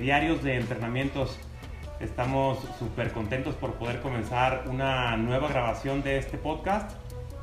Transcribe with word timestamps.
diarios 0.00 0.42
de 0.42 0.56
entrenamientos. 0.56 1.38
Estamos 2.00 2.58
súper 2.78 3.12
contentos 3.12 3.54
por 3.54 3.74
poder 3.74 4.00
comenzar 4.00 4.64
una 4.68 5.16
nueva 5.16 5.48
grabación 5.48 6.02
de 6.02 6.18
este 6.18 6.38
podcast. 6.38 6.92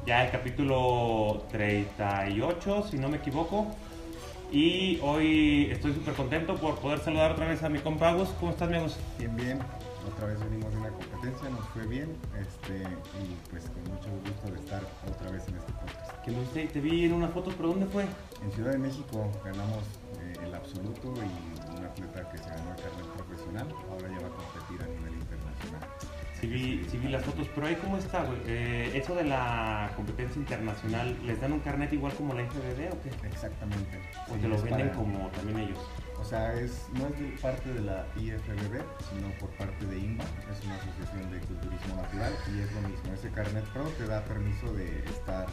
Ya 0.06 0.26
el 0.26 0.32
capítulo 0.32 1.46
38, 1.52 2.88
si 2.90 2.98
no 2.98 3.10
me 3.10 3.18
equivoco. 3.18 3.68
Y 4.52 5.00
hoy 5.02 5.70
estoy 5.72 5.94
súper 5.94 6.14
contento 6.14 6.56
por 6.56 6.78
poder 6.80 7.00
saludar 7.00 7.32
otra 7.32 7.48
vez 7.48 7.64
a 7.64 7.70
mi 7.70 7.80
compa 7.80 8.10
Agus. 8.10 8.30
¿Cómo 8.40 8.52
estás, 8.52 8.70
mi 8.70 8.78
Agus? 8.78 8.96
Bien, 9.18 9.36
bien. 9.36 9.60
Otra 10.14 10.28
vez 10.28 10.40
venimos 10.40 10.72
de 10.72 10.78
una 10.78 10.90
competencia, 10.90 11.50
nos 11.50 11.68
fue 11.70 11.88
bien. 11.88 12.16
Este, 12.40 12.78
y 12.78 13.36
pues 13.50 13.64
con 13.70 13.84
mucho 13.84 14.10
gusto 14.24 14.52
de 14.52 14.60
estar 14.60 14.84
otra 15.10 15.32
vez 15.32 15.48
en 15.48 15.56
este 15.56 15.72
podcast. 15.74 16.24
Que 16.24 16.32
no 16.32 16.46
sé, 16.54 16.68
te 16.68 16.80
vi 16.80 17.06
en 17.06 17.14
una 17.14 17.28
foto, 17.30 17.52
pero 17.58 17.70
¿dónde 17.70 17.88
fue? 17.88 18.06
En 18.44 18.52
Ciudad 18.52 18.72
de 18.72 18.78
México 18.78 19.30
ganamos 19.44 19.84
eh, 20.22 20.34
el 20.46 20.54
absoluto 20.54 21.14
y 21.16 21.65
un 21.86 21.92
atleta 21.92 22.30
que 22.32 22.38
se 22.38 22.50
ganó 22.50 22.72
el 22.72 22.82
carnet 22.82 23.06
profesional. 23.16 23.68
Ahora 23.90 24.08
ya 24.10 24.20
va 24.20 24.28
a 24.28 24.32
competir 24.32 24.82
a 24.82 24.88
nivel 24.88 25.14
internacional. 25.14 25.82
Sí 26.40 26.48
vi, 26.48 26.86
sí 26.90 26.98
vi 26.98 27.08
las 27.10 27.24
fotos, 27.24 27.48
pero 27.56 27.68
ahí 27.68 27.76
cómo 27.76 27.98
está, 27.98 28.24
güey. 28.24 28.38
Eh, 28.46 28.92
eso 28.94 29.16
de 29.16 29.24
la 29.24 29.90
competencia 29.96 30.38
internacional, 30.40 31.18
¿les 31.26 31.40
dan 31.40 31.54
un 31.54 31.60
carnet 31.62 31.94
igual 31.94 32.14
como 32.14 32.34
la 32.34 32.42
IFBB 32.44 32.92
o 32.92 33.02
qué? 33.02 33.28
Exactamente. 33.28 33.98
O 34.30 34.34
Sí, 34.36 34.42
te 34.42 34.48
lo 34.48 34.56
venden 34.62 34.90
para- 34.90 34.94
como 34.94 35.30
también 35.30 35.60
ellos. 35.60 35.80
O 36.20 36.24
sea, 36.26 36.54
es, 36.54 36.88
no 36.94 37.08
es 37.08 37.20
de 37.20 37.28
parte 37.42 37.72
de 37.74 37.82
la 37.82 38.06
IFBB, 38.18 38.82
sino 39.10 39.30
por 39.40 39.50
parte 39.52 39.86
de 39.86 39.98
INBA, 39.98 40.24
es 40.52 40.66
una 40.66 40.76
asociación 40.76 41.32
de 41.32 41.40
culturismo 41.40 41.96
natural 41.96 42.34
y 42.54 42.60
es 42.60 42.72
lo 42.74 42.82
mismo. 42.90 43.14
Ese 43.14 43.30
Carnet 43.30 43.64
Pro 43.70 43.84
te 43.98 44.06
da 44.06 44.24
permiso 44.26 44.74
de 44.74 45.00
estar 45.06 45.46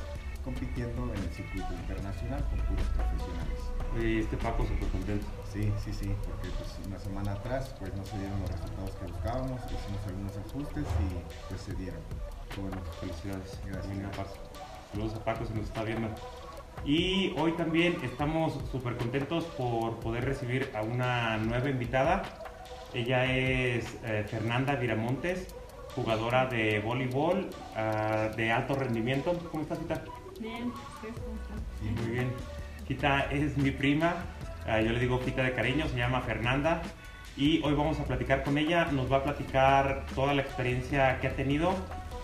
compitiendo 0.45 1.13
en 1.15 1.23
el 1.23 1.31
circuito 1.31 1.73
internacional 1.73 2.45
con 2.51 2.59
puros 2.67 2.87
profesionales. 2.97 3.59
Este 4.01 4.37
Paco 4.37 4.65
súper 4.65 4.89
contento. 4.89 5.27
Sí, 5.53 5.73
sí, 5.85 5.93
sí, 5.93 6.15
porque 6.27 6.49
pues 6.57 6.79
una 6.87 6.99
semana 6.99 7.33
atrás 7.33 7.75
pues 7.79 7.95
no 7.95 8.05
se 8.05 8.19
dieron 8.19 8.41
los 8.41 8.51
resultados 8.51 8.91
que 8.93 9.07
buscábamos, 9.07 9.61
hicimos 9.67 10.07
algunos 10.07 10.37
ajustes 10.37 10.85
y 10.85 11.49
pues 11.49 11.61
se 11.61 11.75
dieron. 11.75 12.01
Bueno, 12.61 12.77
felicidades. 13.01 13.61
Gracias. 13.67 14.39
Saludos 14.93 15.15
a 15.15 15.25
Paco, 15.25 15.47
se 15.47 15.55
nos 15.55 15.65
está 15.65 15.85
viendo. 15.85 16.09
Y 16.85 17.33
hoy 17.39 17.53
también 17.53 17.97
estamos 18.03 18.59
súper 18.71 18.97
contentos 18.97 19.45
por 19.45 20.01
poder 20.01 20.25
recibir 20.25 20.71
a 20.75 20.83
una 20.83 21.37
nueva 21.39 21.71
invitada. 21.71 22.23
Ella 22.93 23.25
es 23.25 23.87
eh, 24.05 24.25
Fernanda 24.29 24.75
Viramontes, 24.75 25.55
jugadora 25.95 26.47
de 26.47 26.81
voleibol 26.81 27.49
ah, 27.77 28.31
de 28.37 28.51
alto 28.51 28.75
rendimiento. 28.75 29.39
¿Cómo 29.51 29.63
estás, 29.63 29.79
Tita? 29.79 30.03
Bien. 30.41 30.73
Sí, 31.01 31.89
Muy 32.01 32.11
bien. 32.13 32.33
Kita 32.87 33.21
es 33.31 33.57
mi 33.57 33.71
prima, 33.71 34.15
ah, 34.67 34.81
yo 34.81 34.93
le 34.93 34.99
digo 34.99 35.21
Kita 35.21 35.43
de 35.43 35.53
cariño, 35.53 35.87
se 35.89 35.97
llama 35.97 36.21
Fernanda. 36.23 36.83
Y 37.37 37.63
hoy 37.63 37.75
vamos 37.75 37.99
a 37.99 38.05
platicar 38.05 38.45
con 38.45 38.59
ella, 38.59 38.87
nos 38.93 39.11
va 39.11 39.19
a 39.19 39.25
platicar 39.25 40.05
toda 40.15 40.35
la 40.35 40.43
experiencia 40.43 41.19
que 41.21 41.29
ha 41.29 41.35
tenido 41.35 41.75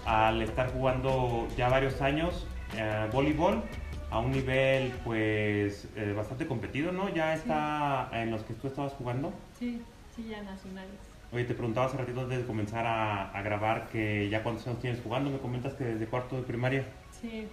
al 0.05 0.43
estar 0.43 0.71
jugando 0.73 1.49
ya 1.57 1.69
varios 1.69 2.01
años 2.03 2.47
eh, 2.77 3.09
voleibol 3.13 3.63
a 4.11 4.19
un 4.19 4.33
nivel 4.33 4.93
pues 5.05 5.89
eh, 5.97 6.13
bastante 6.15 6.47
competido, 6.47 6.93
¿no? 6.93 7.09
Ya 7.09 7.35
está 7.35 8.11
en 8.13 8.31
los 8.31 8.43
que 8.43 8.55
tú 8.55 8.69
estabas 8.69 8.93
jugando. 8.95 9.33
Sí, 9.59 9.81
sí, 10.15 10.27
ya 10.29 10.43
nacionales. 10.43 10.93
Oye, 11.33 11.45
te 11.45 11.55
preguntaba 11.55 11.87
hace 11.87 11.99
ratito 11.99 12.21
antes 12.21 12.39
de 12.39 12.47
comenzar 12.47 12.87
a, 12.87 13.31
a 13.31 13.43
grabar 13.43 13.89
que 13.89 14.29
ya 14.31 14.43
cuántos 14.43 14.67
años 14.67 14.81
tienes 14.81 15.01
jugando, 15.03 15.31
me 15.31 15.39
comentas 15.39 15.75
que 15.75 15.85
desde 15.85 16.07
cuarto 16.07 16.37
de 16.37 16.43
primaria. 16.43 16.85
Sí, 17.11 17.49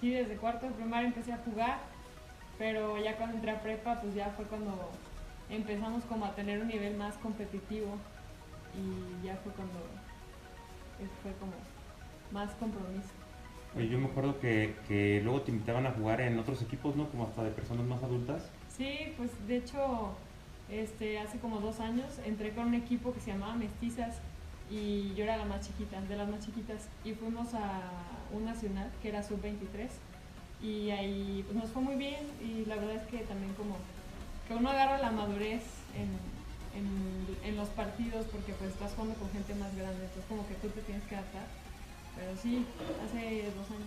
sí, 0.00 0.10
desde 0.10 0.36
cuarto 0.36 0.66
de 0.66 0.72
primaria 0.72 1.08
empecé 1.08 1.32
a 1.32 1.38
jugar, 1.38 1.78
pero 2.58 2.98
ya 3.02 3.16
cuando 3.16 3.36
entré 3.36 3.50
a 3.50 3.62
prepa, 3.62 4.00
pues 4.00 4.14
ya 4.14 4.30
fue 4.36 4.44
cuando 4.46 4.90
empezamos 5.48 6.04
como 6.04 6.24
a 6.24 6.34
tener 6.34 6.60
un 6.60 6.68
nivel 6.68 6.96
más 6.96 7.16
competitivo 7.16 7.96
y 8.74 9.26
ya 9.26 9.36
fue 9.36 9.52
cuando 9.52 9.78
fue 11.22 11.32
como 11.34 11.52
más 12.32 12.50
compromiso. 12.54 13.08
Oye, 13.76 13.88
yo 13.88 13.98
me 13.98 14.06
acuerdo 14.06 14.38
que, 14.40 14.74
que 14.88 15.20
luego 15.22 15.42
te 15.42 15.52
invitaban 15.52 15.86
a 15.86 15.92
jugar 15.92 16.20
en 16.20 16.38
otros 16.38 16.60
equipos, 16.62 16.96
¿no? 16.96 17.08
Como 17.08 17.24
hasta 17.24 17.44
de 17.44 17.50
personas 17.50 17.86
más 17.86 18.02
adultas. 18.02 18.50
Sí, 18.68 19.14
pues 19.16 19.30
de 19.46 19.58
hecho, 19.58 20.14
este, 20.68 21.18
hace 21.18 21.38
como 21.38 21.60
dos 21.60 21.80
años 21.80 22.18
entré 22.24 22.50
con 22.50 22.66
un 22.66 22.74
equipo 22.74 23.12
que 23.12 23.20
se 23.20 23.32
llamaba 23.32 23.54
Mestizas 23.54 24.20
y 24.70 25.14
yo 25.14 25.24
era 25.24 25.36
la 25.36 25.44
más 25.44 25.66
chiquita, 25.66 26.00
de 26.00 26.16
las 26.16 26.28
más 26.28 26.44
chiquitas, 26.44 26.88
y 27.04 27.12
fuimos 27.14 27.54
a 27.54 27.82
un 28.32 28.44
nacional 28.44 28.90
que 29.02 29.08
era 29.08 29.22
sub-23 29.22 29.90
y 30.62 30.90
ahí 30.90 31.44
nos 31.54 31.70
fue 31.70 31.82
muy 31.82 31.96
bien 31.96 32.26
y 32.40 32.64
la 32.66 32.76
verdad 32.76 32.96
es 32.96 33.02
que 33.04 33.18
también 33.24 33.52
como 33.54 33.76
que 34.46 34.54
uno 34.54 34.70
agarra 34.70 34.98
la 34.98 35.10
madurez 35.10 35.62
en, 35.94 36.08
en- 36.74 37.56
los 37.56 37.68
partidos 37.70 38.26
porque 38.26 38.52
pues 38.54 38.72
estás 38.72 38.92
jugando 38.94 39.14
con 39.16 39.30
gente 39.30 39.54
más 39.54 39.74
grande, 39.76 40.04
entonces 40.04 40.24
como 40.28 40.46
que 40.46 40.54
tú 40.54 40.68
te 40.68 40.80
tienes 40.82 41.04
que 41.04 41.14
adaptar, 41.16 41.46
pero 42.16 42.36
sí, 42.36 42.64
hace 43.04 43.52
dos 43.56 43.70
años. 43.70 43.86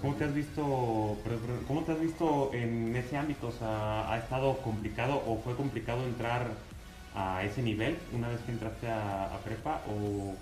¿Cómo 0.00 0.14
te 0.16 0.24
has 0.24 0.34
visto, 0.34 1.22
cómo 1.68 1.84
te 1.84 1.92
has 1.92 2.00
visto 2.00 2.50
en 2.54 2.96
ese 2.96 3.16
ámbito? 3.16 3.48
O 3.48 3.52
sea, 3.52 4.10
¿ha 4.12 4.18
estado 4.18 4.60
complicado 4.62 5.22
o 5.26 5.36
fue 5.42 5.54
complicado 5.54 6.04
entrar 6.04 6.71
a 7.14 7.42
ese 7.44 7.62
nivel 7.62 7.98
una 8.12 8.28
vez 8.28 8.40
que 8.40 8.52
entraste 8.52 8.88
a, 8.88 9.38
prepa 9.44 9.82
o 9.88 10.34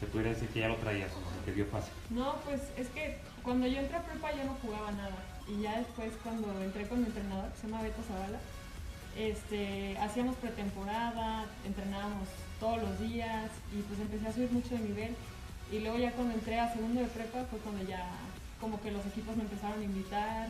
se 0.00 0.06
pudiera 0.06 0.30
decir 0.30 0.48
que 0.48 0.60
ya 0.60 0.68
lo 0.68 0.76
traías 0.76 1.10
o 1.12 1.20
se 1.38 1.44
te 1.44 1.52
dio 1.52 1.66
fácil? 1.66 1.92
No, 2.10 2.36
pues 2.44 2.60
es 2.76 2.88
que 2.88 3.18
cuando 3.42 3.66
yo 3.66 3.78
entré 3.78 3.96
a 3.96 4.02
prepa 4.02 4.32
yo 4.32 4.44
no 4.44 4.56
jugaba 4.62 4.90
nada. 4.92 5.16
Y 5.48 5.62
ya 5.62 5.78
después 5.78 6.12
cuando 6.22 6.48
entré 6.62 6.86
con 6.86 7.00
mi 7.00 7.06
entrenador, 7.06 7.50
que 7.52 7.58
se 7.58 7.66
llama 7.66 7.82
Beto 7.82 8.02
Zavala, 8.06 8.38
este, 9.16 9.98
hacíamos 9.98 10.36
pretemporada, 10.36 11.46
entrenábamos 11.66 12.28
todos 12.60 12.80
los 12.80 12.98
días 13.00 13.50
y 13.76 13.82
pues 13.82 14.00
empecé 14.00 14.28
a 14.28 14.32
subir 14.32 14.50
mucho 14.52 14.74
de 14.74 14.80
nivel. 14.80 15.16
Y 15.70 15.80
luego 15.80 15.98
ya 15.98 16.12
cuando 16.12 16.34
entré 16.34 16.60
a 16.60 16.72
segundo 16.72 17.00
de 17.00 17.06
prepa 17.06 17.44
fue 17.50 17.58
cuando 17.60 17.84
ya 17.84 18.06
como 18.60 18.80
que 18.80 18.92
los 18.92 19.04
equipos 19.06 19.36
me 19.36 19.42
empezaron 19.42 19.80
a 19.80 19.84
invitar 19.84 20.48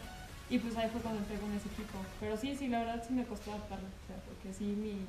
y 0.51 0.59
pues 0.59 0.77
ahí 0.77 0.89
fue 0.91 1.01
cuando 1.01 1.21
entré 1.21 1.39
con 1.39 1.51
ese 1.53 1.69
equipo. 1.69 1.97
Pero 2.21 2.37
sí, 2.37 2.55
sí, 2.55 2.69
la 2.69 2.81
verdad 2.81 3.05
sí 3.07 3.15
me 3.15 3.25
costó 3.25 3.53
adaptarme, 3.53 3.89
porque 4.27 4.53
sí 4.53 4.65
mi, 4.65 5.01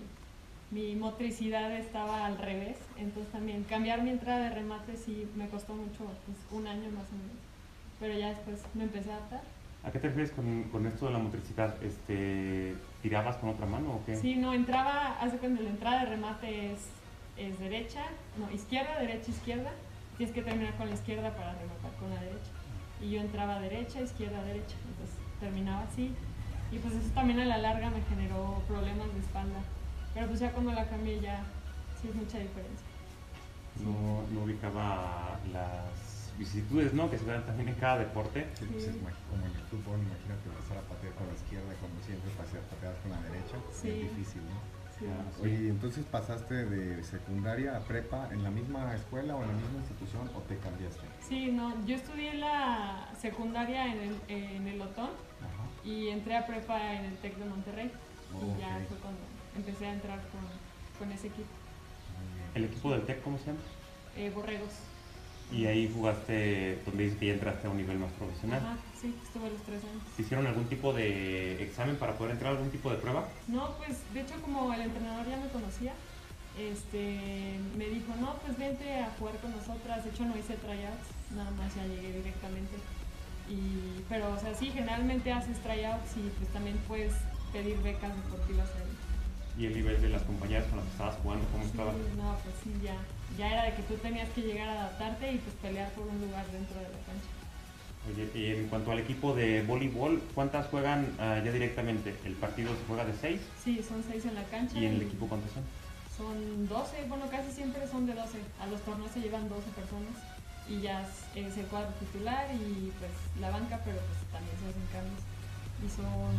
mi 0.73 0.95
motricidad 0.95 1.72
estaba 1.72 2.25
al 2.25 2.38
revés, 2.38 2.78
entonces 2.97 3.31
también 3.31 3.63
cambiar 3.63 4.01
mi 4.01 4.09
entrada 4.09 4.50
de 4.50 4.50
remate 4.50 4.97
sí 4.97 5.28
me 5.35 5.47
costó 5.47 5.75
mucho, 5.75 6.06
pues 6.25 6.38
un 6.51 6.67
año 6.67 6.89
más 6.91 7.06
o 7.09 7.16
menos. 7.16 7.38
Pero 8.00 8.17
ya 8.17 8.29
después 8.29 8.61
me 8.73 8.83
empecé 8.83 9.12
a 9.12 9.17
adaptar. 9.17 9.41
¿A 9.83 9.91
qué 9.91 10.00
te 10.00 10.07
refieres 10.07 10.31
con, 10.31 10.63
con 10.63 10.88
esto 10.88 11.06
de 11.06 11.13
la 11.13 11.19
motricidad? 11.19 11.75
Este, 11.83 12.75
¿Tirabas 13.01 13.38
con 13.38 13.50
otra 13.50 13.66
mano 13.66 13.95
o 13.95 14.06
qué? 14.06 14.16
Sí, 14.16 14.35
no, 14.35 14.53
entraba, 14.53 15.19
hace 15.19 15.38
cuando 15.38 15.62
la 15.62 15.69
entrada 15.69 16.00
de 16.00 16.06
remate 16.06 16.72
es, 16.72 16.88
es 17.38 17.59
derecha, 17.59 18.06
no, 18.39 18.50
izquierda, 18.51 18.97
derecha, 19.00 19.29
izquierda. 19.29 19.72
Tienes 20.17 20.33
que 20.33 20.41
terminar 20.41 20.75
con 20.75 20.88
la 20.88 20.95
izquierda 20.95 21.35
para 21.35 21.53
rematar 21.53 21.91
con 22.00 22.09
la 22.09 22.22
derecha. 22.22 22.51
Y 23.01 23.12
yo 23.12 23.22
entraba 23.22 23.59
derecha, 23.59 24.01
izquierda, 24.01 24.44
derecha. 24.44 24.75
Entonces 24.89 25.17
terminaba 25.39 25.83
así. 25.83 26.12
Y 26.72 26.79
pues 26.79 26.95
eso 26.95 27.09
también 27.13 27.39
a 27.41 27.45
la 27.45 27.57
larga 27.57 27.89
me 27.89 28.01
generó 28.03 28.62
problemas 28.67 29.13
de 29.13 29.19
espalda. 29.19 29.59
Pero 30.13 30.28
pues 30.28 30.40
ya 30.40 30.51
cuando 30.51 30.72
la 30.74 30.85
cambié 30.88 31.19
ya 31.22 31.44
sí 32.01 32.09
es 32.09 32.16
mucha 32.16 32.38
diferencia. 32.40 32.88
No, 33.84 34.22
no 34.31 34.44
ubicaba 34.46 35.40
las 35.51 36.31
vicisitudes, 36.38 36.94
¿no? 36.94 37.09
Que 37.09 37.18
se 37.18 37.25
dan 37.25 37.46
también 37.46 37.69
en 37.69 37.75
cada 37.75 38.00
deporte. 38.00 38.47
Sí, 38.59 38.66
pues 38.72 38.85
es 38.88 38.96
como 38.96 39.07
en 39.46 39.51
el 39.56 39.62
fútbol, 39.69 40.00
imagínate 40.00 40.50
empezar 40.50 40.78
a 40.78 40.81
patear 40.81 41.13
con 41.13 41.28
la 41.28 41.34
izquierda 41.34 41.74
como 41.81 41.94
siempre, 42.06 42.29
patear, 42.38 42.63
patear 42.63 42.94
con 43.01 43.12
la 43.12 43.22
derecha, 43.22 43.57
Sí. 43.72 43.90
es 43.90 44.01
difícil, 44.16 44.41
¿no? 44.46 44.57
Sí. 45.00 45.06
Ah, 45.09 45.25
sí. 45.35 45.41
Oye, 45.44 45.63
¿y 45.63 45.69
entonces 45.69 46.06
pasaste 46.06 46.53
de 46.66 47.03
secundaria 47.03 47.75
a 47.75 47.80
prepa 47.80 48.30
en 48.31 48.44
la 48.44 48.51
misma 48.51 48.94
escuela 48.94 49.36
o 49.36 49.42
en 49.42 49.48
la 49.48 49.54
misma 49.56 49.80
institución 49.80 50.30
o 50.36 50.39
te 50.42 50.57
cambiaste? 50.57 51.01
Sí, 51.27 51.51
no, 51.51 51.74
yo 51.86 51.95
estudié 51.95 52.36
la 52.36 53.09
secundaria 53.19 53.88
en 53.92 54.00
el, 54.00 54.16
en 54.27 54.68
el 54.68 54.81
Otón 54.81 55.09
Ajá. 55.42 55.66
y 55.83 56.09
entré 56.09 56.38
a 56.38 56.45
prepa 56.45 56.94
en 56.94 57.06
el 57.06 57.18
TEC 57.18 57.38
de 57.38 57.45
Monterrey. 57.45 57.92
Oh, 58.36 58.56
y 58.56 58.62
ya 58.62 58.80
fue 58.88 58.98
cuando 58.98 59.19
empecé 59.55 59.85
a 59.88 59.94
entrar 59.94 60.19
con, 60.29 60.41
con 61.00 61.11
ese 61.11 61.27
equipo. 61.27 61.50
¿El 62.55 62.65
equipo 62.65 62.91
del 62.91 63.05
TEC 63.05 63.21
cómo 63.23 63.38
se 63.38 63.47
llama? 63.47 63.59
Eh, 64.15 64.31
borregos. 64.33 64.71
Y 65.51 65.65
ahí 65.65 65.91
jugaste, 65.94 66.79
donde 66.85 67.03
dices 67.03 67.19
que 67.19 67.27
ya 67.27 67.33
entraste 67.33 67.67
a 67.67 67.69
un 67.69 67.77
nivel 67.77 68.00
más 68.00 68.11
profesional. 68.13 68.59
Ajá, 68.59 68.77
sí, 69.00 69.13
estuve 69.23 69.50
los 69.50 69.61
tres 69.61 69.83
años. 69.83 70.03
¿Te 70.15 70.21
hicieron 70.23 70.47
algún 70.47 70.65
tipo 70.65 70.94
de 70.94 71.61
examen 71.61 71.95
para 71.97 72.17
poder 72.17 72.33
entrar 72.33 72.53
algún 72.53 72.71
tipo 72.71 72.89
de 72.89 72.97
prueba? 72.97 73.27
No, 73.47 73.71
pues 73.77 73.97
de 74.13 74.21
hecho 74.21 74.41
como 74.41 74.73
el 74.73 74.81
entrenador 74.81 75.27
ya 75.27 75.38
me 75.38 75.50
conocía, 75.50 75.94
este, 76.57 77.59
me 77.77 77.85
dijo, 77.89 78.15
no, 78.19 78.35
pues 78.38 78.57
vente 78.57 78.99
a 78.99 79.11
jugar 79.19 79.35
con 79.38 79.51
nosotras. 79.51 80.03
De 80.03 80.09
hecho 80.09 80.25
no 80.25 80.38
hice 80.38 80.56
tryouts, 80.56 81.07
nada 81.35 81.51
más 81.51 81.75
ya 81.75 81.85
llegué 81.85 82.13
directamente. 82.13 82.73
Y, 83.49 84.01
pero, 84.09 84.31
o 84.33 84.39
sea, 84.39 84.56
sí, 84.56 84.71
generalmente 84.71 85.31
haces 85.31 85.59
tryouts 85.59 86.17
y 86.17 86.29
pues 86.39 86.49
también 86.53 86.77
puedes 86.88 87.13
pedir 87.51 87.77
becas 87.83 88.15
deportivas 88.15 88.69
ahí. 88.75 88.89
¿Y 89.57 89.67
el 89.67 89.75
nivel 89.75 90.01
de 90.01 90.09
las 90.09 90.23
compañeras 90.23 90.65
con 90.65 90.77
las 90.77 90.85
que 90.88 90.91
estabas 90.94 91.15
jugando, 91.21 91.45
cómo 91.51 91.63
estaba? 91.63 91.91
no, 91.91 92.38
pues 92.44 92.55
sí, 92.63 92.73
ya, 92.83 92.97
ya 93.38 93.53
era 93.53 93.63
de 93.65 93.75
que 93.75 93.83
tú 93.83 93.94
tenías 93.95 94.29
que 94.29 94.41
llegar 94.41 94.67
a 94.67 94.73
adaptarte 94.73 95.31
y 95.33 95.38
pues 95.38 95.55
pelear 95.61 95.91
por 95.91 96.07
un 96.07 96.19
lugar 96.21 96.45
dentro 96.51 96.75
de 96.77 96.83
la 96.89 97.01
cancha. 97.05 97.29
Oye, 98.09 98.29
y 98.35 98.51
en 98.51 98.67
cuanto 98.67 98.91
al 98.91 99.00
equipo 99.00 99.33
de 99.33 99.61
voleibol, 99.61 100.21
¿cuántas 100.35 100.67
juegan 100.67 101.07
ah, 101.19 101.39
ya 101.44 101.51
directamente? 101.51 102.15
¿El 102.25 102.33
partido 102.33 102.71
se 102.71 102.85
juega 102.88 103.05
de 103.05 103.13
6? 103.13 103.39
Sí, 103.63 103.81
son 103.88 104.03
seis 104.03 104.25
en 104.25 104.35
la 104.35 104.44
cancha. 104.44 104.77
¿Y 104.77 104.85
en 104.85 104.95
el 104.95 105.03
equipo 105.03 105.27
cuántos 105.27 105.51
son? 105.51 105.63
Son 106.17 106.67
12, 106.67 107.06
bueno, 107.07 107.25
casi 107.29 107.51
siempre 107.51 107.88
son 107.88 108.06
de 108.06 108.13
12. 108.13 108.39
A 108.59 108.67
los 108.67 108.81
torneos 108.81 109.11
se 109.11 109.21
llevan 109.21 109.47
12 109.47 109.61
personas 109.71 110.13
y 110.67 110.81
ya 110.81 111.01
es, 111.35 111.57
el 111.57 111.65
cuadro 111.67 111.89
titular 111.99 112.47
y 112.53 112.91
pues 112.99 113.11
la 113.39 113.49
banca, 113.51 113.79
pero 113.85 113.97
pues 113.97 114.19
también 114.31 114.56
se 114.59 114.67
hacen 114.67 114.88
cambios. 114.91 115.23
Y 115.83 115.88
son, 115.89 116.31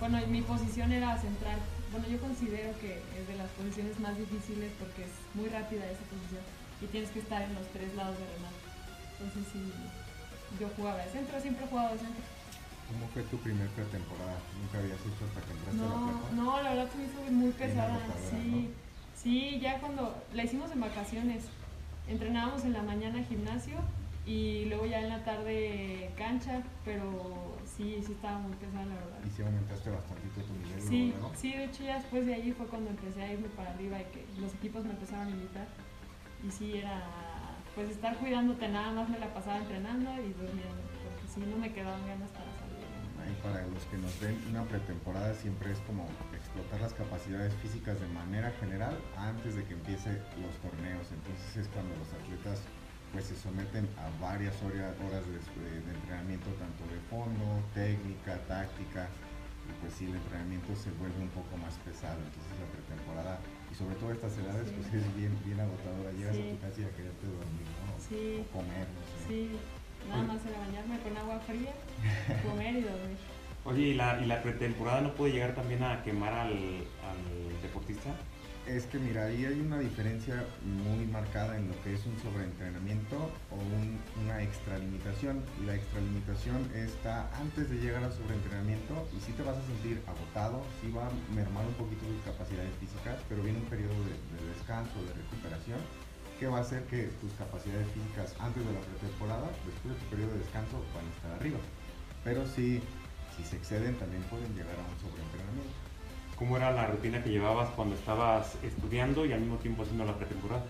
bueno, 0.00 0.20
mi 0.28 0.42
posición 0.42 0.92
era 0.92 1.16
central. 1.18 1.58
Bueno, 1.92 2.06
yo 2.08 2.18
considero 2.18 2.76
que 2.80 2.98
es 3.18 3.24
de 3.28 3.36
las 3.36 3.48
posiciones 3.56 3.98
más 4.00 4.16
difíciles 4.18 4.72
porque 4.78 5.04
es 5.04 5.12
muy 5.34 5.48
rápida 5.48 5.86
esa 5.86 6.02
posición 6.10 6.42
y 6.82 6.86
tienes 6.86 7.10
que 7.10 7.20
estar 7.20 7.42
en 7.42 7.54
los 7.54 7.66
tres 7.72 7.94
lados 7.94 8.18
de 8.18 8.26
remate. 8.36 8.60
Entonces 9.18 9.44
sí, 9.52 9.62
yo 10.60 10.68
jugaba 10.76 10.98
de 11.04 11.10
centro, 11.10 11.40
siempre 11.40 11.64
he 11.64 11.68
jugado 11.68 11.92
de 11.94 11.98
centro. 12.00 12.22
¿Cómo 12.86 13.08
fue 13.14 13.22
tu 13.24 13.38
primer 13.38 13.66
pretemporada? 13.70 14.38
¿Nunca 14.60 14.78
habías 14.78 15.00
hecho 15.00 15.22
hasta 15.26 15.40
que 15.42 15.52
entraste 15.56 15.80
a 15.80 15.88
la 15.88 15.94
No, 15.94 16.20
prepa? 16.20 16.34
no, 16.36 16.62
la 16.62 16.70
verdad 16.74 16.88
se 16.92 16.98
me 16.98 17.04
hizo 17.04 17.32
muy 17.32 17.50
pesada. 17.52 17.98
Sí, 18.30 18.70
sí, 19.16 19.58
ya 19.60 19.80
cuando 19.80 20.22
la 20.34 20.44
hicimos 20.44 20.70
en 20.70 20.80
vacaciones, 20.80 21.44
entrenábamos 22.08 22.64
en 22.64 22.72
la 22.74 22.82
mañana 22.82 23.24
gimnasio 23.24 23.78
y 24.26 24.64
luego 24.66 24.86
ya 24.86 25.00
en 25.00 25.08
la 25.08 25.24
tarde 25.24 26.10
cancha, 26.18 26.62
pero 26.84 27.56
sí, 27.64 28.02
sí 28.04 28.12
estaba 28.12 28.38
muy 28.38 28.56
pesada 28.56 28.84
la 28.86 28.94
verdad. 28.96 29.18
Y 29.24 29.30
sí 29.30 29.42
aumentaste 29.42 29.90
bastantito 29.90 30.40
tu 30.42 30.52
nivel, 30.54 30.80
Sí, 30.82 31.14
¿no? 31.20 31.32
sí, 31.34 31.52
de 31.52 31.64
hecho 31.64 31.84
ya 31.84 31.94
después 31.98 32.26
de 32.26 32.34
ahí 32.34 32.52
fue 32.52 32.66
cuando 32.66 32.90
empecé 32.90 33.22
a 33.22 33.32
irme 33.32 33.48
para 33.50 33.70
arriba 33.70 34.00
y 34.00 34.04
que 34.06 34.26
los 34.40 34.52
equipos 34.54 34.84
me 34.84 34.90
empezaron 34.90 35.28
a 35.28 35.30
invitar. 35.30 35.68
Y 36.46 36.50
sí, 36.50 36.78
era 36.78 37.02
pues 37.76 37.90
estar 37.90 38.16
cuidándote, 38.16 38.68
nada 38.68 38.90
más 38.92 39.08
me 39.08 39.18
la 39.18 39.32
pasaba 39.32 39.58
entrenando 39.58 40.10
y 40.14 40.32
durmiendo, 40.32 40.82
porque 41.04 41.28
sí, 41.32 41.40
no 41.48 41.56
me 41.58 41.72
quedaban 41.72 42.04
ganas 42.06 42.30
para 42.30 42.46
salir. 42.58 42.76
Para 43.42 43.66
los 43.66 43.82
que 43.86 43.96
nos 43.98 44.18
ven, 44.20 44.38
una 44.50 44.62
pretemporada 44.64 45.34
siempre 45.34 45.72
es 45.72 45.78
como 45.80 46.06
explotar 46.32 46.80
las 46.80 46.94
capacidades 46.94 47.52
físicas 47.54 48.00
de 48.00 48.06
manera 48.08 48.50
general 48.60 48.96
antes 49.16 49.56
de 49.56 49.64
que 49.64 49.74
empiece 49.74 50.10
los 50.40 50.54
torneos. 50.62 51.06
Entonces 51.12 51.56
es 51.56 51.68
cuando 51.68 51.94
los 51.96 52.08
atletas 52.14 52.62
pues 53.16 53.32
se 53.32 53.36
someten 53.40 53.88
a 53.96 54.12
varias 54.20 54.52
hora- 54.60 54.92
horas 55.08 55.24
de, 55.24 55.40
de- 55.40 55.80
de 55.80 55.90
entrenamiento, 55.96 56.52
tanto 56.60 56.84
de 56.92 57.00
fondo, 57.08 57.64
técnica, 57.72 58.36
táctica. 58.44 59.08
Y 59.64 59.72
pues 59.80 59.94
sí, 59.96 60.04
el 60.04 60.16
entrenamiento 60.20 60.76
se 60.76 60.92
vuelve 61.00 61.16
un 61.24 61.32
poco 61.32 61.56
más 61.56 61.72
pesado. 61.80 62.20
Entonces 62.20 62.52
la 62.60 62.68
pretemporada, 62.76 63.40
y 63.72 63.74
sobre 63.74 63.96
todo 63.96 64.12
estas 64.12 64.36
edades, 64.36 64.68
Sí. 64.68 64.74
pues 64.76 65.00
es 65.00 65.16
bien, 65.16 65.32
bien 65.48 65.56
agotadora. 65.64 66.12
Llegas 66.12 66.36
Sí. 66.36 66.44
a 66.44 66.50
tu 66.52 66.60
casa 66.60 66.76
y 66.76 66.84
a 66.84 66.92
quererte 66.92 67.24
dormir, 67.24 67.68
¿no? 67.88 67.92
Sí. 68.04 68.44
O 68.44 68.52
comer, 68.52 68.84
no 68.84 69.00
sé. 69.08 69.16
Sí, 69.32 69.40
nada 70.12 70.22
más 70.28 70.40
era 70.44 70.58
bañarme 70.60 71.00
con 71.00 71.16
agua 71.16 71.40
fría, 71.40 71.72
comer 72.44 72.74
y 72.76 72.82
dormir. 72.84 73.16
Oye, 73.64 73.80
¿y 73.80 73.94
la, 73.96 74.20
y 74.20 74.26
la 74.28 74.42
pretemporada 74.44 75.00
no 75.00 75.14
puede 75.16 75.32
llegar 75.32 75.54
también 75.56 75.82
a 75.82 76.04
quemar 76.04 76.34
al, 76.36 76.52
al 76.52 77.20
deportista? 77.64 78.12
Es 78.66 78.84
que 78.86 78.98
mira, 78.98 79.26
ahí 79.26 79.44
hay 79.46 79.60
una 79.60 79.78
diferencia 79.78 80.42
muy 80.64 81.06
marcada 81.06 81.56
en 81.56 81.68
lo 81.68 81.74
que 81.84 81.94
es 81.94 82.04
un 82.04 82.18
sobreentrenamiento 82.18 83.14
o 83.52 83.54
un- 83.54 84.00
una 84.24 84.42
extralimitación. 84.42 85.38
La 85.64 85.76
extralimitación 85.76 86.66
está 86.74 87.30
antes 87.38 87.70
de 87.70 87.76
llegar 87.78 88.02
al 88.02 88.12
sobreentrenamiento 88.12 89.06
y 89.16 89.20
sí 89.20 89.30
te 89.38 89.44
vas 89.44 89.56
a 89.56 89.62
sentir 89.66 90.02
agotado, 90.08 90.64
sí 90.82 90.90
va 90.90 91.06
a 91.06 91.10
mermar 91.32 91.64
un 91.64 91.74
poquito 91.74 92.06
tus 92.06 92.20
capacidades 92.26 92.74
físicas, 92.82 93.22
pero 93.28 93.44
viene 93.44 93.60
un 93.60 93.66
periodo 93.70 93.94
de, 94.02 94.10
de 94.34 94.48
descanso, 94.50 94.98
de 95.04 95.14
recuperación, 95.14 95.78
que 96.40 96.48
va 96.48 96.58
a 96.58 96.62
hacer 96.66 96.82
que 96.90 97.04
tus 97.22 97.30
capacidades 97.38 97.86
físicas 97.94 98.34
antes 98.40 98.66
de 98.66 98.72
la 98.74 98.80
pretemporada, 98.82 99.46
después 99.64 99.94
de 99.94 100.00
tu 100.02 100.06
periodo 100.10 100.32
de 100.34 100.38
descanso, 100.42 100.82
van 100.92 101.06
a 101.06 101.10
estar 101.14 101.30
arriba. 101.38 101.60
Pero 102.24 102.42
sí, 102.44 102.82
si 103.38 103.44
se 103.46 103.56
exceden, 103.62 103.94
también 103.94 104.24
pueden 104.26 104.50
llegar 104.58 104.74
a 104.74 104.82
un 104.90 104.98
sobreentrenamiento. 104.98 105.85
¿Cómo 106.36 106.56
era 106.56 106.70
la 106.70 106.86
rutina 106.86 107.22
que 107.22 107.30
llevabas 107.30 107.70
cuando 107.70 107.94
estabas 107.94 108.56
estudiando 108.62 109.24
y 109.24 109.32
al 109.32 109.40
mismo 109.40 109.56
tiempo 109.56 109.82
haciendo 109.82 110.04
la 110.04 110.14
pretemporada? 110.16 110.62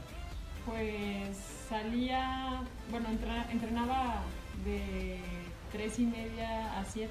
Pues 0.65 1.37
salía, 1.69 2.63
bueno, 2.91 3.09
entra- 3.09 3.51
entrenaba 3.51 4.23
de 4.65 5.19
3 5.73 5.99
y 5.99 6.07
media 6.07 6.79
a 6.79 6.85
7. 6.85 7.11